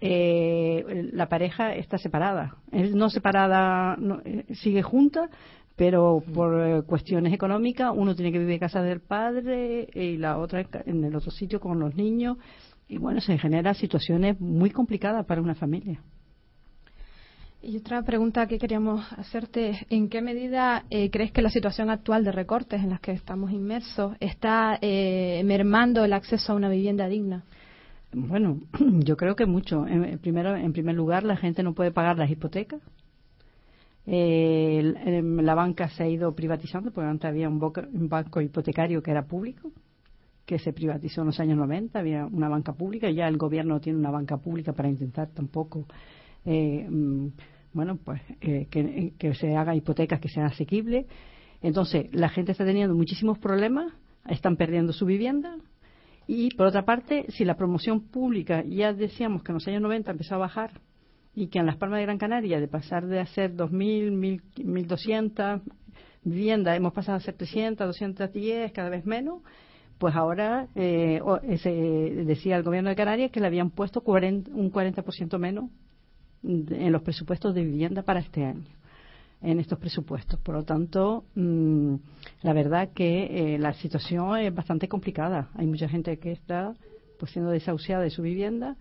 eh, 0.00 1.10
la 1.12 1.28
pareja 1.28 1.74
está 1.74 1.98
separada. 1.98 2.56
no 2.72 3.10
separada, 3.10 3.98
eh, 4.24 4.44
sigue 4.54 4.82
junta, 4.82 5.28
pero 5.76 6.22
por 6.32 6.86
cuestiones 6.86 7.34
económicas 7.34 7.92
uno 7.94 8.14
tiene 8.14 8.32
que 8.32 8.38
vivir 8.38 8.54
en 8.54 8.60
casa 8.60 8.80
del 8.80 9.00
padre 9.00 9.86
y 9.92 10.16
la 10.16 10.38
otra 10.38 10.64
en 10.86 11.04
el 11.04 11.14
otro 11.14 11.30
sitio 11.30 11.60
con 11.60 11.78
los 11.78 11.94
niños 11.94 12.38
y 12.88 12.98
bueno, 12.98 13.20
se 13.20 13.38
generan 13.38 13.74
situaciones 13.74 14.40
muy 14.40 14.70
complicadas 14.70 15.26
para 15.26 15.42
una 15.42 15.54
familia. 15.54 16.00
Y 17.62 17.78
otra 17.78 18.02
pregunta 18.02 18.46
que 18.46 18.58
queríamos 18.58 19.04
hacerte, 19.14 19.86
¿en 19.90 20.08
qué 20.08 20.22
medida 20.22 20.84
eh, 20.88 21.10
crees 21.10 21.32
que 21.32 21.42
la 21.42 21.50
situación 21.50 21.90
actual 21.90 22.22
de 22.22 22.30
recortes 22.30 22.80
en 22.80 22.90
las 22.90 23.00
que 23.00 23.10
estamos 23.10 23.50
inmersos 23.50 24.14
está 24.20 24.78
eh, 24.80 25.42
mermando 25.44 26.04
el 26.04 26.12
acceso 26.12 26.52
a 26.52 26.56
una 26.56 26.68
vivienda 26.68 27.08
digna? 27.08 27.44
Bueno, 28.12 28.60
yo 28.78 29.16
creo 29.16 29.34
que 29.34 29.46
mucho. 29.46 29.84
En, 29.86 30.18
primero, 30.20 30.54
en 30.54 30.72
primer 30.72 30.94
lugar, 30.94 31.24
la 31.24 31.36
gente 31.36 31.64
no 31.64 31.74
puede 31.74 31.90
pagar 31.90 32.18
las 32.18 32.30
hipotecas. 32.30 32.80
Eh, 34.06 34.94
la 35.20 35.54
banca 35.56 35.88
se 35.88 36.04
ha 36.04 36.08
ido 36.08 36.32
privatizando 36.36 36.92
porque 36.92 37.10
antes 37.10 37.28
había 37.28 37.48
un 37.48 37.58
banco 38.08 38.40
hipotecario 38.40 39.02
que 39.02 39.10
era 39.10 39.26
público 39.26 39.72
que 40.46 40.60
se 40.60 40.72
privatizó 40.72 41.22
en 41.22 41.26
los 41.26 41.40
años 41.40 41.58
90, 41.58 41.98
había 41.98 42.24
una 42.24 42.48
banca 42.48 42.72
pública, 42.72 43.10
ya 43.10 43.26
el 43.26 43.36
gobierno 43.36 43.80
tiene 43.80 43.98
una 43.98 44.12
banca 44.12 44.36
pública 44.36 44.72
para 44.72 44.88
intentar 44.88 45.28
tampoco, 45.30 45.86
eh, 46.44 46.86
mm, 46.88 47.28
bueno, 47.72 47.98
pues 48.02 48.22
eh, 48.40 48.68
que, 48.70 49.34
se 49.34 49.56
haga 49.56 49.74
hipotecas 49.74 50.20
que 50.20 50.28
sean 50.28 50.46
asequibles. 50.46 51.06
Entonces, 51.62 52.06
la 52.12 52.28
gente 52.28 52.52
está 52.52 52.64
teniendo 52.64 52.94
muchísimos 52.94 53.38
problemas, 53.38 53.92
están 54.28 54.56
perdiendo 54.56 54.92
su 54.92 55.04
vivienda. 55.04 55.56
Y, 56.28 56.50
por 56.54 56.68
otra 56.68 56.84
parte, 56.84 57.26
si 57.30 57.44
la 57.44 57.56
promoción 57.56 58.00
pública, 58.00 58.62
ya 58.64 58.92
decíamos 58.92 59.42
que 59.42 59.50
en 59.50 59.54
los 59.54 59.66
años 59.66 59.82
90 59.82 60.12
empezó 60.12 60.36
a 60.36 60.38
bajar 60.38 60.80
y 61.34 61.48
que 61.48 61.58
en 61.58 61.66
Las 61.66 61.76
Palmas 61.76 61.98
de 61.98 62.04
Gran 62.04 62.18
Canaria, 62.18 62.60
de 62.60 62.68
pasar 62.68 63.06
de 63.06 63.20
hacer 63.20 63.54
2.000, 63.54 64.40
1.200 64.56 65.62
viviendas, 66.24 66.76
hemos 66.76 66.92
pasado 66.92 67.18
a 67.18 67.20
ser 67.20 67.34
300, 67.34 67.86
210, 67.86 68.72
cada 68.72 68.88
vez 68.88 69.04
menos, 69.04 69.42
pues 69.98 70.14
ahora 70.14 70.68
eh, 70.74 71.20
decía 72.26 72.56
el 72.56 72.62
gobierno 72.62 72.90
de 72.90 72.96
Canarias 72.96 73.30
que 73.30 73.40
le 73.40 73.46
habían 73.46 73.70
puesto 73.70 74.02
un 74.04 74.72
40% 74.72 75.38
menos 75.38 75.70
en 76.42 76.92
los 76.92 77.02
presupuestos 77.02 77.54
de 77.54 77.64
vivienda 77.64 78.02
para 78.02 78.20
este 78.20 78.44
año 78.44 78.64
en 79.42 79.60
estos 79.60 79.78
presupuestos. 79.78 80.40
Por 80.40 80.54
lo 80.54 80.64
tanto, 80.64 81.24
mm, 81.34 81.94
la 82.42 82.52
verdad 82.52 82.90
que 82.92 83.54
eh, 83.54 83.58
la 83.58 83.74
situación 83.74 84.38
es 84.38 84.54
bastante 84.54 84.88
complicada. 84.88 85.50
Hay 85.54 85.66
mucha 85.66 85.88
gente 85.88 86.18
que 86.18 86.32
está 86.32 86.74
pues 87.18 87.32
siendo 87.32 87.50
desahuciada 87.50 88.02
de 88.02 88.10
su 88.10 88.22
vivienda 88.22 88.76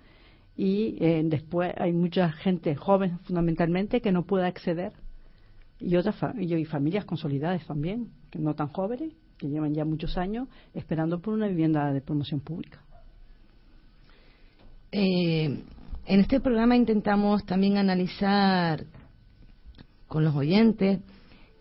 y 0.58 0.98
eh, 1.00 1.22
después 1.26 1.74
hay 1.78 1.94
mucha 1.94 2.32
gente 2.32 2.76
joven 2.76 3.20
fundamentalmente 3.20 4.02
que 4.02 4.12
no 4.12 4.24
puede 4.24 4.46
acceder 4.46 4.94
y 5.80 5.96
otras 5.98 6.16
y 6.40 6.66
familias 6.66 7.06
consolidadas 7.06 7.66
también 7.66 8.10
que 8.30 8.40
no 8.40 8.56
tan 8.56 8.70
jóvenes 8.70 9.14
que 9.38 9.48
llevan 9.48 9.74
ya 9.74 9.86
muchos 9.86 10.18
años 10.18 10.48
esperando 10.74 11.20
por 11.20 11.34
una 11.34 11.48
vivienda 11.48 11.92
de 11.92 12.02
promoción 12.02 12.40
pública. 12.40 12.82
Eh, 14.92 15.64
en 16.06 16.20
este 16.20 16.40
programa 16.40 16.76
intentamos 16.76 17.46
también 17.46 17.78
analizar 17.78 18.86
con 20.08 20.24
los 20.24 20.36
oyentes 20.36 21.00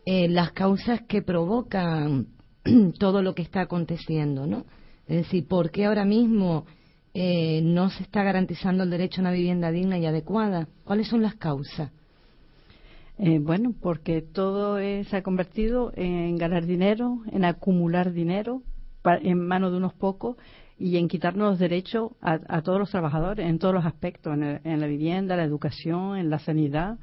eh, 0.06 0.28
las 0.28 0.52
causas 0.52 1.00
que 1.08 1.22
provocan 1.22 2.28
todo 2.98 3.22
lo 3.22 3.34
que 3.34 3.42
está 3.42 3.62
aconteciendo, 3.62 4.46
¿no? 4.46 4.66
Es 5.06 5.16
decir, 5.16 5.46
¿por 5.48 5.70
qué 5.70 5.86
ahora 5.86 6.04
mismo 6.04 6.66
eh, 7.14 7.60
no 7.62 7.90
se 7.90 8.02
está 8.02 8.22
garantizando 8.22 8.84
el 8.84 8.90
derecho 8.90 9.20
a 9.20 9.22
una 9.22 9.32
vivienda 9.32 9.70
digna 9.70 9.98
y 9.98 10.06
adecuada? 10.06 10.68
¿Cuáles 10.84 11.08
son 11.08 11.22
las 11.22 11.34
causas? 11.36 11.90
Eh, 13.18 13.38
bueno, 13.38 13.74
porque 13.80 14.22
todo 14.22 14.78
se 14.78 15.16
ha 15.16 15.22
convertido 15.22 15.92
en 15.94 16.36
ganar 16.36 16.66
dinero, 16.66 17.22
en 17.30 17.44
acumular 17.44 18.12
dinero 18.12 18.62
en 19.22 19.38
manos 19.38 19.70
de 19.70 19.76
unos 19.76 19.92
pocos 19.94 20.36
y 20.78 20.96
en 20.96 21.08
quitarnos 21.08 21.50
los 21.50 21.58
derechos 21.58 22.12
a, 22.20 22.62
todos 22.62 22.78
los 22.78 22.90
trabajadores 22.90 23.48
en 23.48 23.58
todos 23.58 23.74
los 23.74 23.84
aspectos, 23.84 24.34
en, 24.34 24.80
la 24.80 24.86
vivienda, 24.86 25.36
la 25.36 25.44
educación, 25.44 26.16
en 26.16 26.30
la 26.30 26.38
sanidad. 26.38 26.98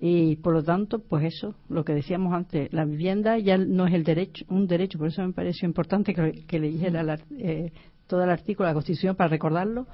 Y 0.00 0.36
por 0.36 0.52
lo 0.52 0.64
tanto, 0.64 0.98
pues 0.98 1.24
eso, 1.24 1.54
lo 1.68 1.84
que 1.84 1.94
decíamos 1.94 2.34
antes, 2.34 2.72
la 2.72 2.84
vivienda 2.84 3.38
ya 3.38 3.56
no 3.56 3.86
es 3.86 3.94
el 3.94 4.02
derecho, 4.02 4.44
un 4.48 4.66
derecho, 4.66 4.98
por 4.98 5.08
eso 5.08 5.24
me 5.24 5.32
pareció 5.32 5.68
importante 5.68 6.14
que, 6.14 6.58
le 6.58 6.68
dijera 6.68 7.18
eh, 7.38 7.72
todo 8.08 8.24
el 8.24 8.30
artículo 8.30 8.66
de 8.66 8.70
la 8.70 8.74
Constitución 8.74 9.14
para 9.14 9.28
recordarlo, 9.28 9.86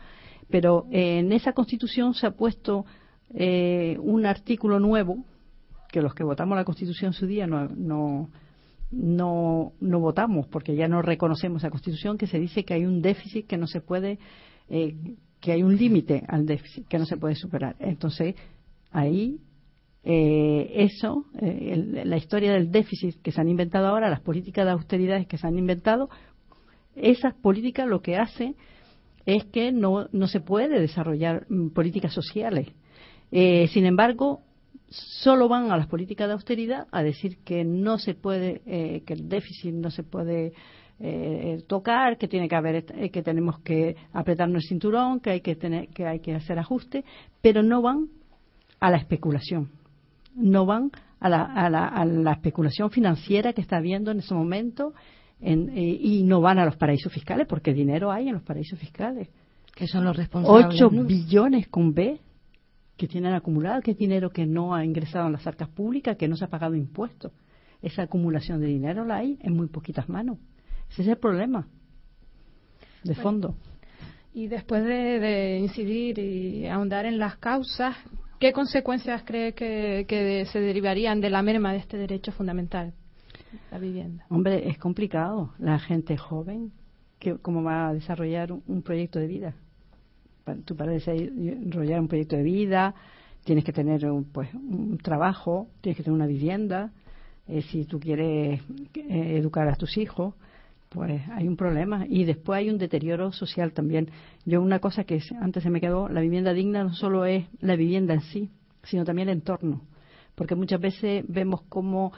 pero 0.49 0.87
eh, 0.91 1.19
en 1.19 1.33
esa 1.33 1.53
Constitución 1.53 2.15
se 2.15 2.27
ha 2.27 2.31
puesto 2.31 2.87
un 3.33 4.27
artículo 4.27 4.81
nuevo 4.81 5.25
que 5.91 6.01
los 6.01 6.15
que 6.15 6.25
votamos 6.25 6.57
la 6.57 6.65
Constitución 6.65 7.09
en 7.09 7.13
su 7.13 7.27
día 7.27 7.47
no, 7.47 7.69
no, 7.69 8.31
no, 9.81 10.01
votamos 10.01 10.47
porque 10.47 10.75
ya 10.75 10.89
no 10.89 11.03
reconocemos 11.03 11.63
la 11.63 11.71
Constitución 11.71 12.17
que 12.17 12.27
se 12.27 12.39
dice 12.39 12.65
que 12.65 12.75
hay 12.75 12.85
un 12.85 13.03
déficit 13.03 13.47
que 13.47 13.57
no 13.57 13.67
se 13.67 13.81
puede, 13.81 14.19
eh, 14.69 14.97
que 15.41 15.53
hay 15.53 15.63
un 15.63 15.77
límite 15.77 16.25
al 16.29 16.47
déficit 16.47 16.87
que 16.89 16.99
no 16.99 17.07
se 17.07 17.17
puede 17.17 17.35
superar. 17.35 17.77
Entonces, 17.79 18.35
ahí 18.91 19.39
eh, 20.03 20.73
eso, 20.77 21.27
eh, 21.41 22.03
la 22.05 22.17
historia 22.17 22.53
del 22.53 22.71
déficit 22.71 23.21
que 23.21 23.33
se 23.33 23.41
han 23.41 23.49
inventado 23.49 23.87
ahora, 23.87 24.09
las 24.09 24.21
políticas 24.21 24.65
de 24.65 24.73
austeridad 24.73 25.27
que 25.27 25.39
se 25.39 25.47
han 25.47 25.59
inventado, 25.59 26.09
esas 26.95 27.35
políticas 27.35 27.89
lo 27.89 28.03
que 28.03 28.17
hacen 28.17 28.57
es 29.27 29.45
que 29.45 29.71
no, 29.71 30.09
no 30.13 30.27
se 30.27 30.41
puede 30.41 30.81
desarrollar 30.81 31.47
mm, 31.49 31.69
políticas 31.71 32.13
sociales. 32.13 32.69
sin 33.31 33.87
embargo, 33.87 34.43
solo 34.91 35.49
van 35.49 35.71
a 35.71 35.77
las 35.77 35.87
políticas 35.87 36.27
de 36.29 36.35
austeridad 36.35 36.87
a 36.91 37.03
decir 37.03 37.39
que 37.45 37.65
no 37.65 37.99
se 37.99 38.15
puede, 38.15 38.61
eh, 38.67 39.03
que 39.07 39.15
el 39.15 39.29
déficit 39.29 39.73
no 39.73 39.91
se 39.91 40.03
puede 40.03 40.53
eh, 40.99 41.63
tocar, 41.69 42.19
que 42.19 42.29
tiene 42.29 42.49
que 42.49 42.57
haber, 42.57 42.85
eh, 42.97 43.11
que 43.11 43.23
tenemos 43.23 43.61
que 43.61 43.97
apretarnos 44.13 44.65
el 44.65 44.69
cinturón, 44.69 45.21
que 45.21 45.31
hay 45.31 45.41
que 45.41 45.55
tener, 45.55 45.89
que 45.89 46.07
hay 46.07 46.19
que 46.19 46.35
hacer 46.35 46.59
ajustes, 46.59 47.05
pero 47.41 47.63
no 47.63 47.83
van 47.83 48.09
a 48.81 48.91
la 48.91 48.97
especulación, 48.97 49.71
no 50.35 50.67
van 50.67 50.91
a 51.21 51.29
la, 51.29 51.45
a 51.45 51.71
la, 51.71 51.87
a 51.87 52.05
la 52.05 52.33
especulación 52.33 52.91
financiera 52.91 53.53
que 53.53 53.61
está 53.61 53.77
habiendo 53.77 54.11
en 54.11 54.19
ese 54.19 54.35
momento 54.35 54.93
en, 55.41 55.73
y 55.77 56.23
no 56.25 56.41
van 56.41 56.59
a 56.59 56.65
los 56.65 56.77
paraísos 56.77 57.13
fiscales 57.13 57.47
porque 57.47 57.73
dinero 57.73 58.11
hay 58.11 58.29
en 58.29 58.35
los 58.35 58.43
paraísos 58.43 58.79
fiscales. 58.79 59.29
Que 59.75 59.87
son 59.87 60.05
los 60.05 60.17
responsables. 60.17 60.83
8 60.83 60.91
billones 60.91 61.69
con 61.69 61.95
B 61.95 62.21
que 63.01 63.09
tienen 63.09 63.33
acumulado, 63.33 63.81
que 63.81 63.93
es 63.93 63.97
dinero 63.97 64.29
que 64.29 64.45
no 64.45 64.75
ha 64.75 64.85
ingresado 64.85 65.25
en 65.25 65.33
las 65.33 65.47
arcas 65.47 65.71
públicas, 65.71 66.19
que 66.19 66.29
no 66.29 66.37
se 66.37 66.45
ha 66.45 66.49
pagado 66.49 66.75
impuestos. 66.75 67.33
Esa 67.81 68.03
acumulación 68.03 68.61
de 68.61 68.67
dinero 68.67 69.07
la 69.07 69.17
hay 69.17 69.39
en 69.41 69.57
muy 69.57 69.69
poquitas 69.69 70.07
manos. 70.11 70.37
Ese 70.91 71.01
es 71.01 71.09
el 71.09 71.17
problema 71.17 71.67
de 73.03 73.15
fondo. 73.15 73.57
Y 74.35 74.49
después 74.49 74.85
de, 74.85 75.61
incidir 75.63 76.19
y 76.19 76.67
ahondar 76.67 77.07
en 77.07 77.19
las 77.19 77.39
causas, 77.39 77.97
¿qué 78.39 78.53
consecuencias 78.53 79.23
cree 79.25 79.55
que, 79.55 80.47
se 80.53 80.61
derivarían 80.61 81.23
de 81.23 81.31
la 81.31 81.41
merma 81.41 81.73
de 81.73 81.79
este 81.79 81.97
derecho 81.97 82.33
fundamental, 82.33 82.93
la 83.71 83.79
vivienda? 83.79 84.27
Hombre, 84.29 84.69
es 84.69 84.77
complicado. 84.77 85.55
La 85.59 85.79
gente 85.79 86.19
joven, 86.19 86.71
que, 87.19 87.39
¿cómo 87.39 87.63
va 87.63 87.89
a 87.89 87.95
desarrollar 87.95 88.53
un 88.53 88.83
proyecto 88.83 89.19
de 89.19 89.27
vida? 89.27 89.55
Tú 90.65 90.77
para 90.77 90.93
desarrollar 90.93 92.01
un 92.01 92.09
proyecto 92.09 92.37
de 92.37 92.43
vida 92.43 92.95
tienes 93.45 93.65
que 93.65 93.73
tener 93.73 94.07
pues, 94.33 94.53
un 94.55 94.99
trabajo, 94.99 95.69
tienes 95.81 95.97
que 95.97 96.03
tener 96.03 96.17
una 96.17 96.27
vivienda. 96.27 96.93
Eh, 97.49 97.63
si 97.63 97.85
tú 97.85 97.99
quieres 97.99 98.61
eh, 98.95 99.37
educar 99.37 99.69
a 99.69 99.77
tus 99.77 99.97
hijos, 99.97 100.35
pues 100.89 101.23
hay 101.33 101.49
un 101.49 101.57
problema. 101.57 102.07
Y 102.09 102.25
después 102.25 102.59
hay 102.59 102.71
un 102.71 102.79
deterioro 102.79 103.33
social 103.33 103.73
también. 103.73 104.11
Yo 104.45 104.63
una 104.63 104.79
cosa 104.79 105.05
que 105.05 105.21
antes 105.41 105.63
se 105.63 105.71
me 105.71 105.81
quedó, 105.81 106.09
la 106.09 106.21
vivienda 106.21 106.53
digna 106.53 106.85
no 106.85 106.95
solo 106.95 107.25
es 107.25 107.47
la 107.61 107.77
vivienda 107.77 108.15
en 108.15 108.21
sí, 108.21 108.51
sino 108.85 109.05
también 109.05 109.29
el 109.29 109.39
entorno. 109.39 109.83
Porque 110.35 110.55
muchas 110.55 110.81
veces 110.81 111.25
vemos 111.27 111.63
cómo 111.69 112.13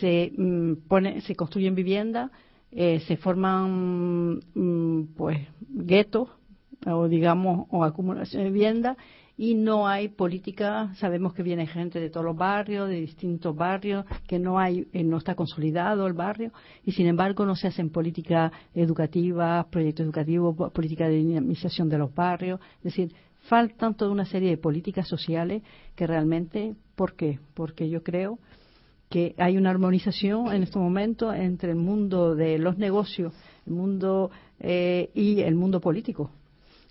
se, 0.00 0.32
mm, 0.36 0.88
pone, 0.88 1.20
se 1.20 1.36
construyen 1.36 1.74
viviendas, 1.74 2.30
eh, 2.72 3.00
se 3.00 3.16
forman 3.16 4.40
mm, 4.54 5.14
pues 5.16 5.38
guetos 5.68 6.28
o 6.86 7.08
digamos, 7.08 7.66
o 7.70 7.84
acumulación 7.84 8.44
de 8.44 8.50
vivienda 8.50 8.96
y 9.38 9.54
no 9.54 9.86
hay 9.86 10.08
política, 10.08 10.94
sabemos 10.94 11.34
que 11.34 11.42
viene 11.42 11.66
gente 11.66 12.00
de 12.00 12.08
todos 12.08 12.24
los 12.24 12.36
barrios, 12.36 12.88
de 12.88 13.00
distintos 13.00 13.54
barrios, 13.54 14.06
que 14.26 14.38
no 14.38 14.58
hay, 14.58 14.88
eh, 14.92 15.04
no 15.04 15.18
está 15.18 15.34
consolidado 15.34 16.06
el 16.06 16.14
barrio 16.14 16.52
y 16.84 16.92
sin 16.92 17.06
embargo 17.06 17.44
no 17.44 17.54
se 17.54 17.68
hacen 17.68 17.90
políticas 17.90 18.50
educativas, 18.74 19.66
proyectos 19.66 20.04
educativos, 20.04 20.72
política 20.72 21.08
de 21.08 21.16
dinamización 21.16 21.88
de 21.88 21.98
los 21.98 22.14
barrios, 22.14 22.60
es 22.78 22.84
decir, 22.84 23.12
faltan 23.42 23.94
toda 23.94 24.10
una 24.10 24.24
serie 24.24 24.50
de 24.50 24.56
políticas 24.56 25.06
sociales 25.06 25.62
que 25.94 26.06
realmente, 26.06 26.74
¿por 26.94 27.14
qué? 27.14 27.38
Porque 27.54 27.90
yo 27.90 28.02
creo 28.02 28.38
que 29.10 29.34
hay 29.38 29.56
una 29.56 29.70
armonización 29.70 30.52
en 30.52 30.62
este 30.62 30.78
momento 30.78 31.32
entre 31.32 31.70
el 31.70 31.76
mundo 31.76 32.34
de 32.34 32.58
los 32.58 32.78
negocios, 32.78 33.34
el 33.66 33.74
mundo 33.74 34.30
eh, 34.58 35.10
y 35.14 35.40
el 35.42 35.54
mundo 35.54 35.80
político. 35.80 36.30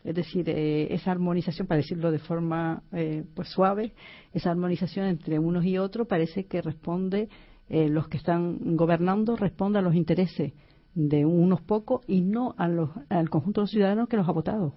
Es 0.05 0.13
decir, 0.13 0.47
eh, 0.47 0.93
esa 0.93 1.11
armonización, 1.11 1.67
para 1.67 1.81
decirlo 1.81 2.11
de 2.11 2.19
forma 2.19 2.83
eh, 2.91 3.23
pues 3.33 3.49
suave, 3.49 3.91
esa 4.33 4.51
armonización 4.51 5.07
entre 5.07 5.39
unos 5.39 5.65
y 5.65 5.79
otros 5.79 6.07
parece 6.07 6.45
que 6.45 6.61
responde, 6.61 7.27
eh, 7.69 7.89
los 7.89 8.07
que 8.07 8.17
están 8.17 8.75
gobernando, 8.75 9.35
responde 9.35 9.79
a 9.79 9.81
los 9.81 9.95
intereses 9.95 10.53
de 10.93 11.25
unos 11.25 11.61
pocos 11.61 12.01
y 12.07 12.21
no 12.21 12.53
a 12.57 12.67
los, 12.67 12.91
al 13.09 13.31
conjunto 13.31 13.61
de 13.61 13.63
los 13.63 13.71
ciudadanos 13.71 14.07
que 14.07 14.15
los 14.15 14.29
ha 14.29 14.31
votado. 14.31 14.75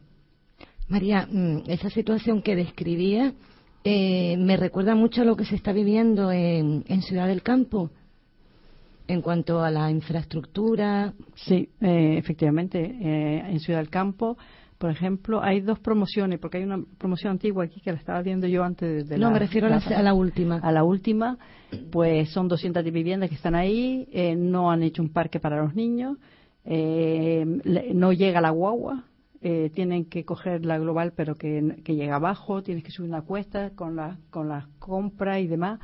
María, 0.89 1.29
mm, 1.31 1.65
esa 1.67 1.91
situación 1.91 2.41
que 2.41 2.57
describía 2.57 3.35
me 3.85 4.59
recuerda 4.59 4.95
mucho 4.95 5.23
a 5.23 5.25
lo 5.25 5.35
que 5.35 5.47
se 5.47 5.55
está 5.55 5.73
viviendo 5.73 6.31
en, 6.31 6.85
en 6.89 7.01
Ciudad 7.01 7.27
del 7.27 7.43
Campo 7.43 7.91
en 9.07 9.23
cuanto 9.23 9.63
a 9.63 9.71
la 9.71 9.91
infraestructura. 9.91 11.15
Sí, 11.35 11.71
efectivamente, 11.81 12.79
en 12.85 13.59
Ciudad 13.61 13.79
del 13.79 13.89
Campo 13.89 14.37
por 14.79 14.91
ejemplo, 14.91 15.43
hay 15.43 15.61
dos 15.61 15.81
promociones, 15.81 16.39
porque 16.39 16.59
hay 16.59 16.65
una 16.65 16.83
promoción 16.99 17.33
antigua 17.33 17.65
aquí 17.65 17.81
que 17.81 17.91
la 17.91 17.99
estaba 17.99 18.23
viendo 18.23 18.47
yo 18.47 18.63
antes 18.63 19.09
de 19.09 19.19
No, 19.19 19.31
me 19.33 19.41
refiero 19.41 19.67
a 19.67 20.03
la, 20.03 20.15
última. 20.15 20.59
A 20.59 20.71
la 20.71 20.85
última, 20.85 21.37
pues 21.91 22.31
son 22.31 22.47
200 22.47 22.85
viviendas 22.85 23.29
que 23.29 23.35
están 23.35 23.57
ahí, 23.57 24.09
eh, 24.13 24.37
no 24.37 24.71
han 24.71 24.85
hecho 24.85 25.03
un 25.03 25.13
parque 25.13 25.41
para 25.41 25.61
los 25.61 25.75
niños, 25.75 26.17
eh, 26.65 27.45
no 27.93 28.13
llega 28.13 28.41
la 28.41 28.51
guagua, 28.51 29.05
eh, 29.41 29.71
tienen 29.75 30.05
que 30.05 30.25
coger 30.25 30.65
la 30.65 30.79
global 30.79 31.13
pero 31.15 31.35
que, 31.35 31.81
que 31.85 31.97
llega 31.97 32.17
abajo, 32.17 32.63
tienes 32.63 32.85
que 32.85 32.91
subir 32.91 33.11
una 33.11 33.23
cuesta 33.23 33.71
con 33.71 33.97
la, 33.97 34.17
con 34.31 34.49
las 34.49 34.67
compras 34.79 35.41
y 35.41 35.49
demás. 35.49 35.81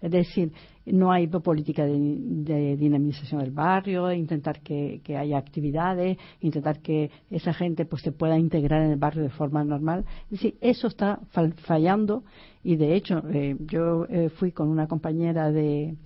Es 0.00 0.10
decir, 0.10 0.52
no 0.86 1.10
hay 1.10 1.26
política 1.26 1.84
de, 1.84 2.76
dinamización 2.76 3.40
del 3.40 3.50
barrio, 3.50 4.12
intentar 4.12 4.60
que, 4.60 5.02
haya 5.18 5.38
actividades, 5.38 6.16
intentar 6.40 6.80
que 6.80 7.10
esa 7.30 7.52
gente 7.52 7.84
pues 7.84 8.02
se 8.02 8.12
pueda 8.12 8.38
integrar 8.38 8.82
en 8.82 8.92
el 8.92 8.98
barrio 8.98 9.22
de 9.22 9.30
forma 9.30 9.64
normal. 9.64 10.04
Es 10.24 10.30
decir, 10.30 10.56
eso 10.60 10.86
está 10.86 11.20
fallando 11.56 12.22
y 12.62 12.76
de 12.76 12.94
hecho 12.94 13.22
eh, 13.32 13.56
yo 13.60 14.06
eh, 14.08 14.28
fui 14.28 14.52
con 14.52 14.68
una 14.68 14.86
compañera 14.86 15.50
de, 15.50 15.96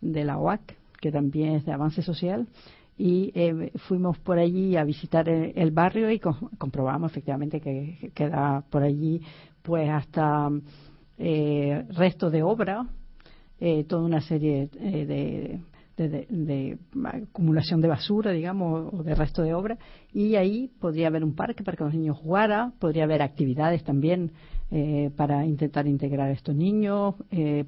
de 0.00 0.24
la 0.24 0.38
OAC, 0.38 0.76
que 1.00 1.12
también 1.12 1.54
es 1.54 1.64
de 1.64 1.72
avance 1.72 2.02
social, 2.02 2.46
y 3.00 3.32
eh, 3.34 3.72
fuimos 3.88 4.18
por 4.18 4.38
allí 4.38 4.76
a 4.76 4.84
visitar 4.84 5.26
el, 5.26 5.70
barrio 5.70 6.10
y 6.10 6.18
comprobamos 6.18 7.10
efectivamente 7.10 7.58
que 7.58 8.12
queda 8.14 8.62
por 8.68 8.82
allí 8.82 9.22
pues 9.62 9.88
hasta 9.88 10.50
eh, 11.16 11.86
restos 11.96 12.30
de 12.30 12.42
obra 12.42 12.86
eh, 13.62 13.84
toda 13.84 14.02
una 14.02 14.22
serie 14.22 14.70
eh, 14.80 15.60
de, 15.98 16.78
acumulación 17.04 17.82
de 17.82 17.88
basura, 17.88 18.32
digamos, 18.32 18.90
o 18.94 19.02
de 19.02 19.14
resto 19.14 19.42
de 19.42 19.52
obra, 19.52 19.76
y 20.14 20.36
ahí 20.36 20.70
podría 20.80 21.08
haber 21.08 21.22
un 21.22 21.34
parque 21.34 21.62
para 21.62 21.76
que 21.76 21.84
los 21.84 21.92
niños 21.92 22.16
jugaran, 22.16 22.72
podría 22.78 23.04
haber 23.04 23.20
actividades 23.20 23.84
también 23.84 24.32
eh, 24.70 25.10
para 25.14 25.44
intentar 25.44 25.86
integrar 25.86 26.28
a 26.28 26.32
estos 26.32 26.56
niños, 26.56 27.16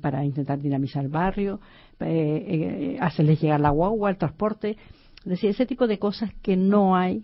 para 0.00 0.24
intentar 0.24 0.58
dinamizar 0.60 1.04
el 1.04 1.10
barrio, 1.10 1.60
hacerles 3.00 3.38
llegar 3.42 3.60
la 3.60 3.68
guagua, 3.68 4.08
el 4.08 4.16
transporte, 4.16 4.78
es 5.18 5.24
decir, 5.24 5.50
ese 5.50 5.66
tipo 5.66 5.86
de 5.86 5.98
cosas 5.98 6.32
que 6.40 6.56
no 6.56 6.96
hay 6.96 7.22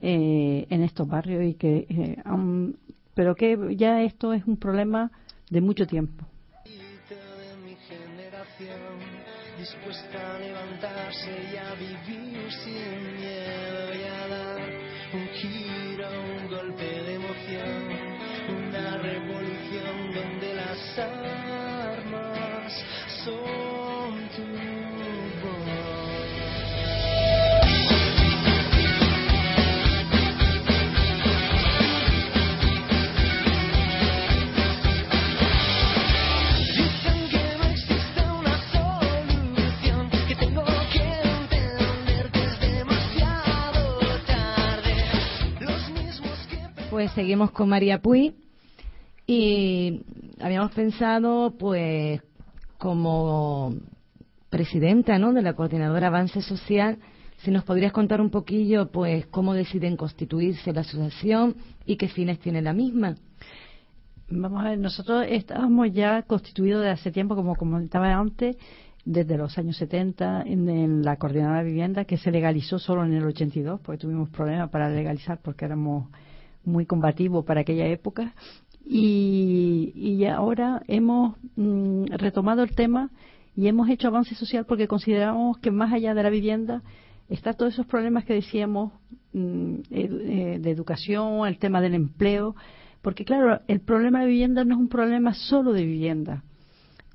en 0.00 0.82
estos 0.82 1.06
barrios 1.06 1.44
y 1.44 1.54
que, 1.54 2.16
pero 3.12 3.34
que 3.34 3.76
ya 3.76 4.00
esto 4.02 4.32
es 4.32 4.46
un 4.46 4.56
problema 4.56 5.12
de 5.50 5.60
mucho 5.60 5.86
tiempo 5.86 6.24
dispuesta 9.62 10.18
a 10.34 10.38
levantarse 10.40 11.30
y 11.52 11.56
a 11.56 11.72
vivir 11.74 12.50
sin 12.50 13.14
miedo 13.14 13.94
y 13.94 14.02
a 14.02 14.26
dar 14.26 14.60
un 15.12 15.28
giro, 15.38 16.08
un 16.10 16.48
golpe 16.48 16.82
de 16.84 17.14
emoción, 17.14 17.82
una 18.66 18.98
revolución 18.98 20.14
donde 20.14 20.54
las 20.54 20.98
armas 20.98 22.72
son 23.24 23.61
Pues 46.92 47.10
seguimos 47.12 47.52
con 47.52 47.70
María 47.70 48.02
Puy 48.02 48.34
y 49.26 50.02
habíamos 50.38 50.72
pensado, 50.72 51.54
pues, 51.58 52.20
como 52.76 53.74
presidenta, 54.50 55.18
¿no? 55.18 55.32
De 55.32 55.40
la 55.40 55.54
coordinadora 55.54 56.08
Avance 56.08 56.42
Social, 56.42 56.98
si 57.38 57.50
nos 57.50 57.64
podrías 57.64 57.92
contar 57.92 58.20
un 58.20 58.28
poquillo, 58.28 58.92
pues, 58.92 59.24
cómo 59.28 59.54
deciden 59.54 59.96
constituirse 59.96 60.74
la 60.74 60.82
asociación 60.82 61.56
y 61.86 61.96
qué 61.96 62.08
fines 62.08 62.40
tiene 62.40 62.60
la 62.60 62.74
misma. 62.74 63.14
Vamos 64.28 64.60
a 64.60 64.68
ver, 64.68 64.78
nosotros 64.78 65.24
estábamos 65.30 65.90
ya 65.94 66.20
constituidos 66.24 66.82
de 66.82 66.90
hace 66.90 67.10
tiempo, 67.10 67.34
como 67.34 67.56
comentaba 67.56 68.12
antes, 68.12 68.58
desde 69.06 69.38
los 69.38 69.56
años 69.56 69.78
70 69.78 70.42
en, 70.42 71.02
la 71.02 71.16
coordinadora 71.16 71.60
de 71.60 71.70
vivienda, 71.70 72.04
que 72.04 72.18
se 72.18 72.30
legalizó 72.30 72.78
solo 72.78 73.02
en 73.02 73.14
el 73.14 73.24
82, 73.24 73.80
porque 73.80 73.98
tuvimos 73.98 74.28
problemas 74.28 74.68
para 74.68 74.90
legalizar 74.90 75.40
porque 75.42 75.64
éramos 75.64 76.10
muy 76.64 76.86
combativo 76.86 77.44
para 77.44 77.60
aquella 77.60 77.86
época. 77.86 78.34
Y, 78.84 79.92
y 79.94 80.24
ahora 80.26 80.82
hemos 80.88 81.36
mm, 81.56 82.06
retomado 82.16 82.62
el 82.62 82.74
tema 82.74 83.10
y 83.54 83.68
hemos 83.68 83.88
hecho 83.88 84.08
avance 84.08 84.34
social 84.34 84.64
porque 84.66 84.88
consideramos 84.88 85.58
que 85.58 85.70
más 85.70 85.92
allá 85.92 86.14
de 86.14 86.22
la 86.22 86.30
vivienda 86.30 86.82
están 87.28 87.56
todos 87.56 87.74
esos 87.74 87.86
problemas 87.86 88.24
que 88.24 88.34
decíamos 88.34 88.92
mm, 89.32 89.74
eh, 89.90 90.58
de 90.60 90.70
educación, 90.70 91.46
el 91.46 91.58
tema 91.58 91.80
del 91.80 91.94
empleo, 91.94 92.54
porque 93.00 93.24
claro, 93.24 93.60
el 93.68 93.80
problema 93.80 94.20
de 94.20 94.26
vivienda 94.26 94.64
no 94.64 94.74
es 94.74 94.80
un 94.80 94.88
problema 94.88 95.34
solo 95.34 95.72
de 95.72 95.84
vivienda. 95.84 96.44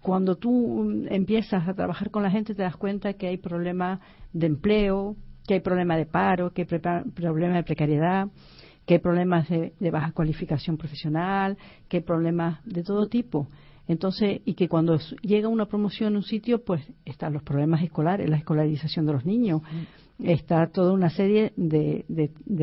Cuando 0.02 0.36
tú 0.36 0.52
mm, 0.52 1.08
empiezas 1.10 1.68
a 1.68 1.74
trabajar 1.74 2.12
con 2.12 2.24
la 2.24 2.32
gente 2.32 2.56
te 2.56 2.64
das 2.64 2.78
cuenta 2.78 3.14
que 3.14 3.28
hay 3.28 3.38
problemas 3.38 4.00
de 4.34 4.48
empleo, 4.48 5.16
que 5.48 5.56
hay 5.56 5.60
problemas 5.60 5.98
de 5.98 6.06
paro, 6.06 6.52
que 6.52 6.64
hay 6.64 6.68
problemas 7.12 7.58
de 7.58 7.64
precariedad, 7.64 8.28
que 8.88 8.96
hay 8.96 9.00
problemas 9.00 9.50
de, 9.50 9.92
baja 9.92 10.14
cualificación 10.14 10.78
profesional, 10.78 11.58
que 11.90 11.98
hay 11.98 12.04
problemas 12.04 12.64
de 12.66 12.84
todo 12.84 13.08
tipo. 13.08 13.48
Entonces, 13.86 14.40
y 14.46 14.54
que 14.54 14.70
cuando 14.70 14.98
llega 15.22 15.50
una 15.50 15.66
promoción 15.66 16.14
en 16.14 16.18
un 16.18 16.24
sitio, 16.24 16.64
pues 16.64 16.82
están 17.04 17.34
los 17.34 17.44
problemas 17.44 17.84
escolares, 17.84 18.30
la 18.30 18.38
escolarización 18.38 19.06
de 19.06 19.14
los 19.14 19.26
niños, 19.26 19.62
está 20.24 20.68
toda 20.68 20.94
una 20.94 21.10
serie 21.10 21.52
de, 21.58 22.06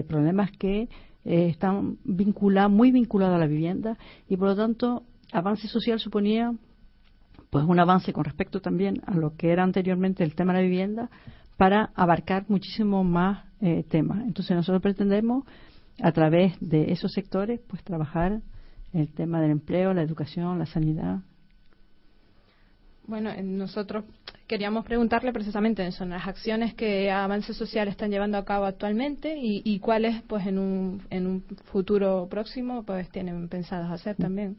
problemas 0.08 0.50
que 0.52 0.88
eh, 1.26 1.48
están 1.48 1.98
vinculados, 2.04 2.72
muy 2.72 2.90
vinculados 2.90 3.36
a 3.36 3.38
la 3.38 3.46
vivienda, 3.46 3.98
y 4.26 4.38
por 4.38 4.48
lo 4.48 4.56
tanto, 4.56 5.02
avance 5.30 5.68
social 5.68 6.00
suponía 6.00 6.54
pues 7.50 7.66
un 7.66 7.78
avance 7.78 8.14
con 8.14 8.24
respecto 8.24 8.60
también 8.60 9.02
a 9.06 9.14
lo 9.14 9.36
que 9.36 9.50
era 9.50 9.62
anteriormente 9.62 10.24
el 10.24 10.34
tema 10.34 10.54
de 10.54 10.60
la 10.60 10.64
vivienda 10.64 11.10
para 11.58 11.90
abarcar 11.94 12.46
muchísimo 12.48 13.04
más 13.04 13.44
eh, 13.60 13.84
temas. 13.88 14.24
Entonces 14.26 14.56
nosotros 14.56 14.82
pretendemos 14.82 15.44
a 16.00 16.12
través 16.12 16.54
de 16.60 16.92
esos 16.92 17.12
sectores, 17.12 17.60
pues 17.68 17.82
trabajar 17.84 18.40
el 18.92 19.12
tema 19.12 19.40
del 19.40 19.50
empleo, 19.50 19.92
la 19.94 20.02
educación, 20.02 20.58
la 20.58 20.66
sanidad. 20.66 21.20
Bueno, 23.06 23.30
nosotros 23.42 24.04
queríamos 24.46 24.84
preguntarle 24.84 25.32
precisamente 25.32 25.86
eso, 25.86 26.04
las 26.06 26.26
acciones 26.26 26.74
que 26.74 27.10
Avance 27.10 27.52
Social 27.52 27.88
están 27.88 28.10
llevando 28.10 28.38
a 28.38 28.44
cabo 28.44 28.64
actualmente 28.64 29.36
y, 29.38 29.78
cuáles, 29.80 30.22
pues, 30.22 30.46
en 30.46 30.58
un, 30.58 31.02
en 31.10 31.26
un 31.26 31.42
futuro 31.64 32.26
próximo, 32.30 32.82
pues, 32.84 33.10
tienen 33.10 33.48
pensados 33.48 33.90
hacer 33.90 34.16
también. 34.16 34.56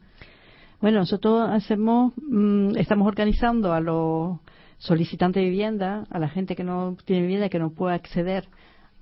Bueno, 0.80 0.98
nosotros 0.98 1.48
hacemos, 1.50 2.12
mm, 2.16 2.76
estamos 2.76 3.08
organizando 3.08 3.72
a 3.72 3.80
los 3.80 4.38
solicitantes 4.78 5.42
de 5.42 5.48
vivienda, 5.48 6.06
a 6.10 6.18
la 6.18 6.28
gente 6.28 6.54
que 6.54 6.64
no 6.64 6.96
tiene 7.04 7.22
vivienda, 7.22 7.48
que 7.48 7.58
no 7.58 7.70
puede 7.70 7.94
acceder 7.94 8.46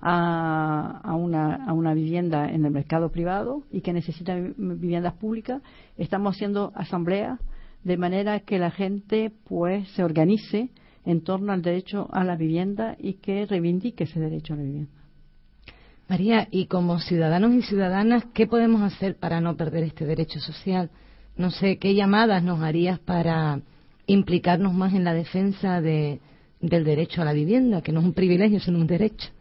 a, 0.07 1.01
a, 1.03 1.15
una, 1.15 1.55
a 1.65 1.73
una 1.73 1.95
vivienda 1.95 2.47
en 2.47 2.63
el 2.63 2.71
mercado 2.71 3.09
privado 3.09 3.63
y 3.71 3.81
que 3.81 3.91
necesita 3.91 4.35
viviendas 4.35 5.13
públicas, 5.13 5.63
estamos 5.97 6.35
haciendo 6.35 6.71
asambleas 6.75 7.39
de 7.83 7.97
manera 7.97 8.39
que 8.41 8.59
la 8.59 8.69
gente 8.69 9.31
pues 9.45 9.89
se 9.93 10.03
organice 10.03 10.69
en 11.05 11.23
torno 11.23 11.53
al 11.53 11.63
derecho 11.63 12.07
a 12.11 12.23
la 12.23 12.35
vivienda 12.35 12.95
y 12.99 13.13
que 13.13 13.47
reivindique 13.47 14.03
ese 14.03 14.19
derecho 14.19 14.53
a 14.53 14.57
la 14.57 14.63
vivienda. 14.63 14.91
María, 16.07 16.47
y 16.51 16.67
como 16.67 16.99
ciudadanos 16.99 17.55
y 17.55 17.63
ciudadanas, 17.63 18.25
¿qué 18.31 18.45
podemos 18.45 18.83
hacer 18.83 19.15
para 19.15 19.41
no 19.41 19.57
perder 19.57 19.85
este 19.85 20.05
derecho 20.05 20.39
social? 20.39 20.91
No 21.35 21.49
sé, 21.49 21.77
¿qué 21.79 21.95
llamadas 21.95 22.43
nos 22.43 22.61
harías 22.61 22.99
para 22.99 23.59
implicarnos 24.05 24.71
más 24.75 24.93
en 24.93 25.03
la 25.03 25.15
defensa 25.15 25.81
de, 25.81 26.19
del 26.61 26.83
derecho 26.83 27.23
a 27.23 27.25
la 27.25 27.33
vivienda, 27.33 27.81
que 27.81 27.91
no 27.91 28.01
es 28.01 28.05
un 28.05 28.13
privilegio, 28.13 28.59
sino 28.59 28.77
un 28.77 28.85
derecho? 28.85 29.31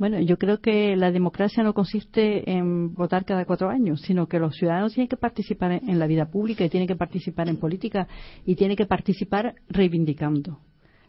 Bueno, 0.00 0.18
yo 0.18 0.38
creo 0.38 0.62
que 0.62 0.96
la 0.96 1.12
democracia 1.12 1.62
no 1.62 1.74
consiste 1.74 2.50
en 2.50 2.94
votar 2.94 3.26
cada 3.26 3.44
cuatro 3.44 3.68
años, 3.68 4.00
sino 4.00 4.28
que 4.28 4.38
los 4.38 4.56
ciudadanos 4.56 4.94
tienen 4.94 5.08
que 5.08 5.18
participar 5.18 5.72
en 5.72 5.98
la 5.98 6.06
vida 6.06 6.24
pública 6.24 6.64
y 6.64 6.70
tienen 6.70 6.88
que 6.88 6.96
participar 6.96 7.50
en 7.50 7.58
política 7.58 8.08
y 8.46 8.54
tienen 8.54 8.78
que 8.78 8.86
participar 8.86 9.56
reivindicando 9.68 10.58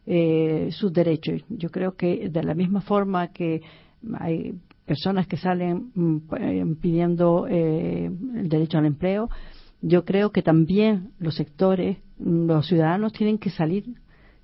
eh, 0.06 0.68
sus 0.72 0.92
derechos. 0.92 1.42
Yo 1.48 1.70
creo 1.70 1.96
que 1.96 2.28
de 2.28 2.44
la 2.44 2.54
misma 2.54 2.82
forma 2.82 3.30
que 3.30 3.62
hay 4.20 4.56
personas 4.86 5.26
que 5.26 5.38
salen 5.38 5.92
mm, 5.96 6.18
eh, 6.38 6.66
pidiendo 6.82 7.48
eh, 7.48 8.12
el 8.36 8.50
derecho 8.50 8.78
al 8.78 8.88
empleo, 8.88 9.30
yo 9.82 10.04
creo 10.04 10.34
que 10.34 10.42
también 10.42 11.12
los 11.18 11.36
sectores, 11.36 12.00
mm, 12.20 12.46
los 12.46 12.68
ciudadanos 12.68 13.14
tienen 13.14 13.38
que 13.38 13.52
salir 13.52 13.86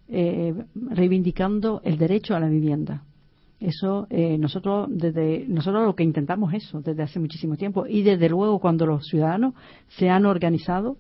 eh, 0.07 0.53
reivindicando 0.73 1.81
el 1.83 1.97
derecho 1.97 2.33
a 2.33 2.39
la 2.39 2.47
vivienda. 2.47 3.03
Eso 3.60 4.08
nosotros 4.12 4.88
desde 4.89 5.46
nosotros 5.48 5.84
lo 5.84 5.96
que 5.96 6.04
intentamos 6.04 6.54
eso 6.54 6.80
desde 6.82 7.02
hace 7.02 7.20
muchísimo 7.20 7.56
tiempo 7.56 7.88
y 7.88 8.04
desde 8.04 8.30
luego 8.30 8.60
cuando 8.60 8.86
los 8.86 9.08
ciudadanos 9.08 9.56
se 9.88 10.10
han 10.10 10.28
organizado, 10.28 10.98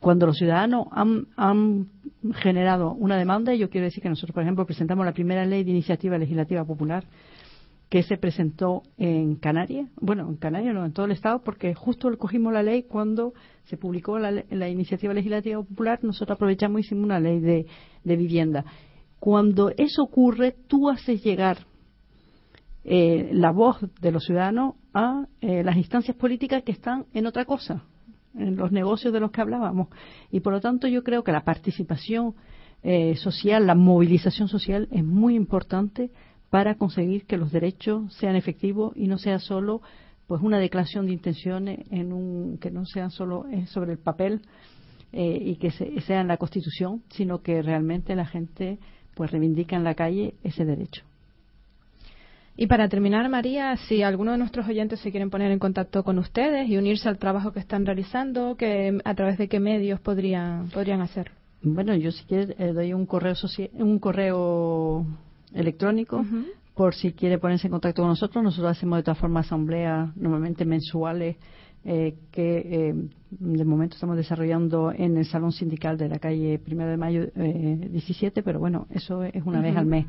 cuando 0.00 0.26
los 0.26 0.36
ciudadanos 0.36 0.88
han, 0.90 1.28
han 1.36 1.86
generado 2.34 2.92
una 2.92 3.16
demanda, 3.16 3.54
yo 3.54 3.70
quiero 3.70 3.84
decir 3.84 4.02
que 4.02 4.08
nosotros, 4.08 4.34
por 4.34 4.42
ejemplo, 4.42 4.66
presentamos 4.66 5.06
la 5.06 5.12
primera 5.12 5.46
ley 5.46 5.62
de 5.62 5.70
iniciativa 5.70 6.18
legislativa 6.18 6.64
popular 6.64 7.04
que 7.92 8.02
se 8.02 8.16
presentó 8.16 8.84
en 8.96 9.36
Canarias, 9.36 9.86
bueno, 10.00 10.26
en 10.26 10.36
Canarias 10.36 10.74
no, 10.74 10.86
en 10.86 10.94
todo 10.94 11.04
el 11.04 11.12
Estado, 11.12 11.42
porque 11.44 11.74
justo 11.74 12.10
cogimos 12.16 12.50
la 12.50 12.62
ley 12.62 12.84
cuando 12.84 13.34
se 13.64 13.76
publicó 13.76 14.18
la, 14.18 14.68
iniciativa 14.70 15.12
legislativa 15.12 15.62
popular, 15.62 15.98
nosotros 16.02 16.36
aprovechamos 16.36 16.80
y 16.80 16.84
hicimos 16.86 17.04
una 17.04 17.20
ley 17.20 17.38
de, 17.38 17.66
vivienda. 18.02 18.64
Cuando 19.20 19.68
eso 19.76 20.04
ocurre, 20.04 20.56
tú 20.68 20.88
haces 20.88 21.22
llegar 21.22 21.58
eh, 22.84 23.30
la 23.32 23.50
voz 23.50 23.78
de 24.00 24.12
los 24.12 24.24
ciudadanos 24.24 24.74
a 24.92 25.26
eh, 25.40 25.62
las 25.62 25.76
instancias 25.76 26.16
políticas 26.16 26.62
que 26.62 26.72
están 26.72 27.06
en 27.14 27.26
otra 27.26 27.44
cosa, 27.44 27.84
en 28.34 28.56
los 28.56 28.72
negocios 28.72 29.12
de 29.12 29.20
los 29.20 29.30
que 29.30 29.40
hablábamos. 29.40 29.88
Y 30.30 30.40
por 30.40 30.52
lo 30.52 30.60
tanto 30.60 30.88
yo 30.88 31.02
creo 31.02 31.22
que 31.24 31.32
la 31.32 31.44
participación 31.44 32.34
eh, 32.84 33.14
social, 33.14 33.66
la 33.66 33.76
movilización 33.76 34.48
social 34.48 34.88
es 34.90 35.04
muy 35.04 35.36
importante 35.36 36.10
para 36.50 36.74
conseguir 36.74 37.26
que 37.26 37.36
los 37.36 37.52
derechos 37.52 38.12
sean 38.14 38.34
efectivos 38.34 38.92
y 38.96 39.06
no 39.06 39.18
sea 39.18 39.38
solo 39.38 39.82
pues 40.26 40.42
una 40.42 40.58
declaración 40.58 41.06
de 41.06 41.12
intenciones 41.12 41.86
en 41.90 42.12
un 42.12 42.58
que 42.58 42.70
no 42.70 42.84
sean 42.84 43.10
solo 43.10 43.46
eh, 43.52 43.66
sobre 43.66 43.92
el 43.92 43.98
papel 43.98 44.42
eh, 45.12 45.38
y 45.40 45.56
que 45.56 45.70
sea 45.70 46.20
en 46.20 46.28
la 46.28 46.38
Constitución, 46.38 47.02
sino 47.10 47.42
que 47.42 47.62
realmente 47.62 48.16
la 48.16 48.26
gente 48.26 48.78
pues 49.14 49.30
reivindica 49.30 49.76
en 49.76 49.84
la 49.84 49.94
calle 49.94 50.34
ese 50.42 50.64
derecho. 50.64 51.04
Y 52.56 52.66
para 52.66 52.88
terminar, 52.88 53.28
María, 53.30 53.76
si 53.88 54.02
alguno 54.02 54.32
de 54.32 54.38
nuestros 54.38 54.68
oyentes 54.68 55.00
se 55.00 55.10
quieren 55.10 55.30
poner 55.30 55.50
en 55.50 55.58
contacto 55.58 56.04
con 56.04 56.18
ustedes 56.18 56.68
y 56.68 56.76
unirse 56.76 57.08
al 57.08 57.18
trabajo 57.18 57.52
que 57.52 57.60
están 57.60 57.86
realizando, 57.86 58.56
que 58.56 58.98
a 59.04 59.14
través 59.14 59.38
de 59.38 59.48
qué 59.48 59.58
medios 59.58 60.00
podrían 60.00 60.68
podrían 60.68 61.00
hacerlo. 61.00 61.34
Bueno, 61.62 61.94
yo 61.94 62.10
si 62.10 62.24
quieres 62.24 62.54
eh, 62.58 62.72
doy 62.72 62.92
un 62.92 63.06
correo 63.06 63.34
un 63.74 63.98
correo 63.98 65.06
electrónico 65.54 66.24
por 66.74 66.94
si 66.94 67.12
quiere 67.12 67.38
ponerse 67.38 67.68
en 67.68 67.72
contacto 67.72 68.02
con 68.02 68.10
nosotros. 68.10 68.42
Nosotros 68.44 68.76
hacemos 68.76 68.98
de 68.98 69.02
todas 69.04 69.18
formas 69.18 69.46
asambleas 69.46 70.14
normalmente 70.16 70.64
mensuales 70.64 71.36
eh, 71.84 72.14
que 72.30 72.58
eh, 72.58 72.94
de 73.30 73.64
momento 73.64 73.96
estamos 73.96 74.16
desarrollando 74.16 74.92
en 74.92 75.16
el 75.16 75.24
Salón 75.24 75.50
Sindical 75.50 75.98
de 75.98 76.08
la 76.08 76.20
calle 76.20 76.60
1 76.64 76.86
de 76.86 76.96
Mayo 76.96 77.26
17, 77.34 78.38
eh, 78.38 78.42
pero 78.44 78.60
bueno, 78.60 78.86
eso 78.90 79.24
es 79.24 79.42
una 79.44 79.60
vez 79.60 79.76
al 79.76 79.86
mes. 79.86 80.06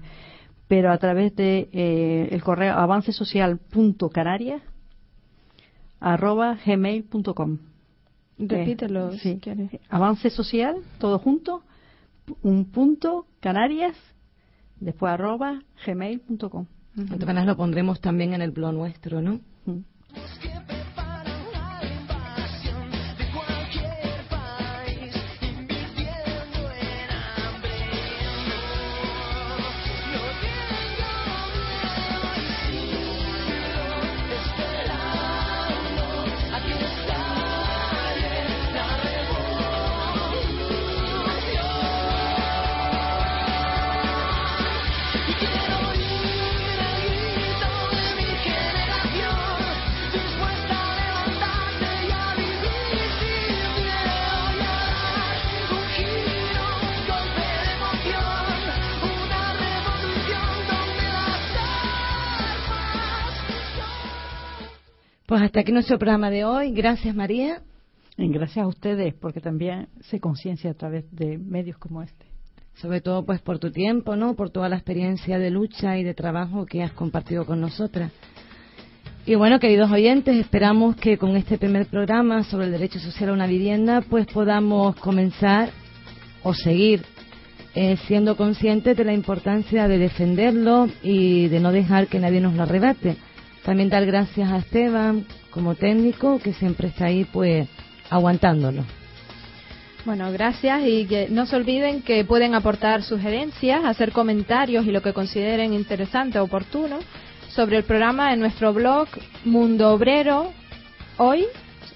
Pero 0.74 0.92
a 0.92 0.98
través 0.98 1.36
de 1.36 1.70
eh, 1.72 2.30
el 2.32 2.42
correo 2.42 2.74
avancesocial.canarias 2.74 4.64
arroba 6.00 6.58
gmail.com. 6.66 7.60
Repítelo 8.40 9.12
si 9.12 9.38
quieres. 9.38 9.70
Avance 9.90 10.32
social, 10.32 10.78
todo 10.98 11.20
junto, 11.20 11.62
un 12.42 12.66
punto, 12.66 13.28
Canarias, 13.40 13.96
después 14.80 15.14
arroba 15.14 15.62
gmail.com. 15.86 16.66
Entonces 16.98 17.46
lo 17.46 17.56
pondremos 17.56 18.02
también 18.02 18.34
en 18.34 18.42
el 18.42 18.50
blog 18.50 18.74
nuestro, 18.74 19.22
¿no? 19.22 19.42
Pues 65.34 65.42
hasta 65.42 65.62
aquí 65.62 65.72
nuestro 65.72 65.98
programa 65.98 66.30
de 66.30 66.46
hoy. 66.46 66.74
Gracias, 66.74 67.16
María. 67.16 67.64
Y 68.18 68.28
gracias 68.28 68.64
a 68.64 68.68
ustedes, 68.68 69.16
porque 69.16 69.42
también 69.42 69.88
se 70.02 70.20
conciencia 70.20 70.70
a 70.70 70.74
través 70.76 71.06
de 71.10 71.40
medios 71.40 71.80
como 71.80 72.04
este. 72.04 72.28
Sobre 72.76 73.02
todo, 73.02 73.26
pues, 73.26 73.42
por 73.42 73.58
tu 73.58 73.72
tiempo, 73.72 74.16
¿no? 74.16 74.36
Por 74.36 74.52
toda 74.52 74.70
la 74.70 74.76
experiencia 74.76 75.40
de 75.40 75.50
lucha 75.50 75.98
y 75.98 76.04
de 76.04 76.14
trabajo 76.14 76.68
que 76.68 76.84
has 76.84 76.92
compartido 76.92 77.48
con 77.48 77.60
nosotras. 77.60 78.12
Y 79.26 79.34
bueno, 79.34 79.60
queridos 79.60 79.90
oyentes, 79.90 80.38
esperamos 80.38 80.98
que 80.98 81.18
con 81.18 81.36
este 81.36 81.58
primer 81.58 81.88
programa 81.88 82.44
sobre 82.44 82.68
el 82.68 82.72
derecho 82.72 83.00
social 83.00 83.32
a 83.32 83.34
una 83.34 83.48
vivienda, 83.48 84.02
pues 84.08 84.28
podamos 84.28 84.96
comenzar 84.98 85.72
o 86.44 86.54
seguir 86.54 87.02
eh, 87.74 87.98
siendo 88.06 88.38
conscientes 88.38 88.96
de 88.96 89.04
la 89.04 89.14
importancia 89.14 89.88
de 89.88 89.98
defenderlo 89.98 90.90
y 91.02 91.48
de 91.48 91.60
no 91.60 91.72
dejar 91.72 92.06
que 92.06 92.20
nadie 92.20 92.40
nos 92.40 92.54
lo 92.54 92.62
arrebate. 92.62 93.18
También 93.64 93.90
dar 93.90 94.06
gracias 94.06 94.52
a 94.52 94.58
Esteban 94.58 95.26
como 95.50 95.76
técnico 95.76 96.40
que 96.40 96.54
siempre 96.54 96.90
está 96.90 97.06
ahí 97.06 97.26
pues 97.26 97.68
aguantándolo. 98.10 98.84
Bueno, 100.06 100.30
gracias 100.34 100.82
y 100.86 101.06
que 101.06 101.30
no 101.30 101.46
se 101.46 101.56
olviden 101.56 102.02
que 102.02 102.26
pueden 102.26 102.56
aportar 102.56 103.04
sugerencias, 103.04 103.86
hacer 103.86 104.12
comentarios 104.12 104.86
y 104.86 104.92
lo 104.92 105.02
que 105.02 105.14
consideren 105.14 105.74
interesante 105.74 106.40
o 106.40 106.44
oportuno 106.44 107.00
sobre 107.48 107.78
el 107.78 107.84
programa 107.84 108.34
en 108.34 108.42
nuestro 108.42 108.74
blog 108.74 109.08
Mundo 109.46 109.94
Obrero 109.94 110.52
Hoy, 111.18 111.48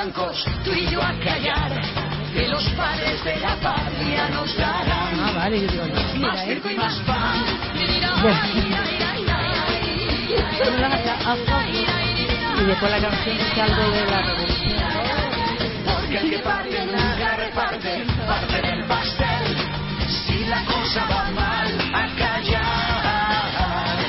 Bancos, 0.04 0.46
tú 0.66 0.72
y 0.74 0.90
yo 0.90 1.02
a 1.02 1.14
callar, 1.24 1.72
que 2.34 2.48
los 2.50 2.64
padres 2.72 3.24
de 3.24 3.40
la 3.40 3.56
patria 3.56 4.28
nos 4.30 4.56
darán. 4.58 5.20
Ah, 5.20 5.32
vale, 5.36 5.62
yo 5.62 5.68
digo, 5.68 5.88
no, 5.88 5.94
Más 5.94 6.14
mira, 6.16 6.44
¿eh? 6.44 6.48
circo 6.48 6.70
y 6.70 6.76
más 6.76 6.96
pan. 7.08 7.44
Y 12.60 12.66
después 12.66 12.92
la 12.92 13.00
canción 13.00 13.38
dice 13.38 13.62
algo 13.62 13.92
de 13.92 14.06
la 14.06 14.22
revolución. 14.22 14.84
Porque 15.86 16.18
el 16.18 16.30
que 16.30 16.40
parte 16.40 16.86
nunca 16.86 17.36
reparte, 17.38 18.06
parte 18.28 18.62
del 18.62 18.84
pastel. 18.86 19.58
Si 20.28 20.46
la 20.46 20.66
cosa 20.66 21.06
va 21.10 21.32
mal, 21.32 21.80
a 21.94 22.08
callar. 22.18 24.00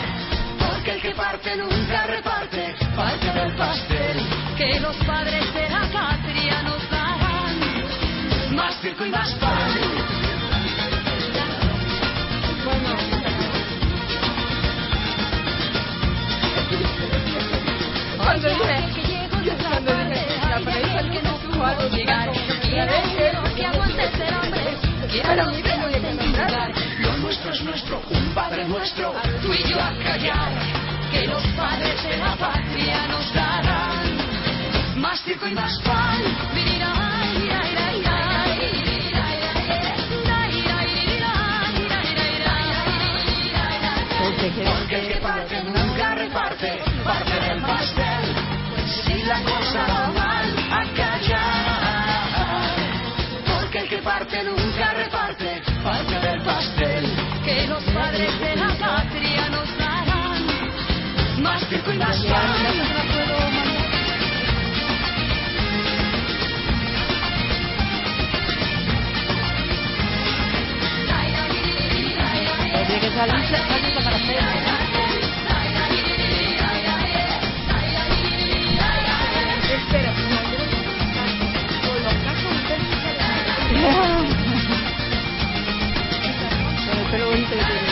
Porque 0.58 0.90
el 0.92 1.00
que 1.02 1.10
parte 1.12 1.56
nunca 1.56 2.06
reparte, 2.06 2.74
parte 2.96 3.32
del 3.32 3.52
pastel. 3.54 4.33
Que 4.56 4.78
los 4.78 4.94
padres 4.98 5.52
de 5.52 5.68
la 5.68 5.80
patria 5.90 6.62
nos 6.62 6.88
darán. 6.88 8.54
Más 8.54 8.80
circo 8.80 9.04
y 9.04 9.10
más 9.10 9.34
pan. 9.34 9.72
Cuando 18.16 18.18
cuando 18.18 18.48
la 18.48 18.54
el 21.00 21.10
que 21.10 21.22
no 21.22 21.36
llegar, 21.88 22.30
Que 23.54 23.66
aguante 23.66 24.10
ser 24.16 24.34
hombre. 24.34 24.76
quiero 25.10 25.46
mi 25.50 25.62
vida 25.62 25.90
y 25.90 25.94
el 25.94 26.16
nombrar. 26.16 26.72
Lo 27.00 27.16
nuestro 27.18 27.52
es 27.52 27.62
nuestro, 27.62 28.00
un 28.08 28.34
padre 28.34 28.64
nuestro, 28.66 29.12
tú 29.42 29.52
y 29.52 29.68
yo 29.68 29.80
a 29.80 29.92
callar. 30.02 30.52
Que 31.10 31.26
los 31.26 31.42
padres 31.56 32.02
de 32.04 32.16
la 32.18 32.36
patria 32.36 33.06
nos 33.08 33.34
darán. 33.34 34.13
Más 35.04 35.20
circo 35.22 35.46
y 35.46 35.52
más 35.54 35.78
pan. 35.80 36.22
Porque 44.18 44.50
que- 44.50 44.64
Porque 44.64 44.96
el 45.00 45.08
que 45.08 45.16
parte 45.20 45.62
nunca 45.62 46.14
reparte, 46.14 46.82
parte 47.04 47.40
del 47.40 47.60
pastel. 47.62 48.24
Si 49.04 49.22
la 49.24 49.40
cosa 49.42 49.86
va 49.88 50.06
mal, 50.12 50.46
a 50.70 50.84
callar. 50.94 52.70
Porque 53.46 53.78
el 53.80 53.88
que 53.88 53.98
parte 53.98 54.44
nunca 54.44 54.92
reparte, 54.94 55.62
parte 55.82 56.20
del 56.20 56.40
pastel. 56.42 57.04
Que 57.44 57.66
los 57.66 57.82
padres 57.84 58.40
de 58.40 58.56
la 58.56 58.74
patria 58.78 59.48
nos 59.50 59.78
darán. 59.78 60.42
Más 61.42 61.60
circo 61.68 61.92
y 61.92 61.98
más 61.98 62.16
pan. 62.24 63.13
tiene 72.94 73.08
que 73.08 73.16
salirse, 73.16 73.56
salirse 73.56 74.00
para 74.04 74.16
hacer. 74.16 74.38
Espera, 79.74 80.12
con 81.82 82.02
los. 82.04 82.14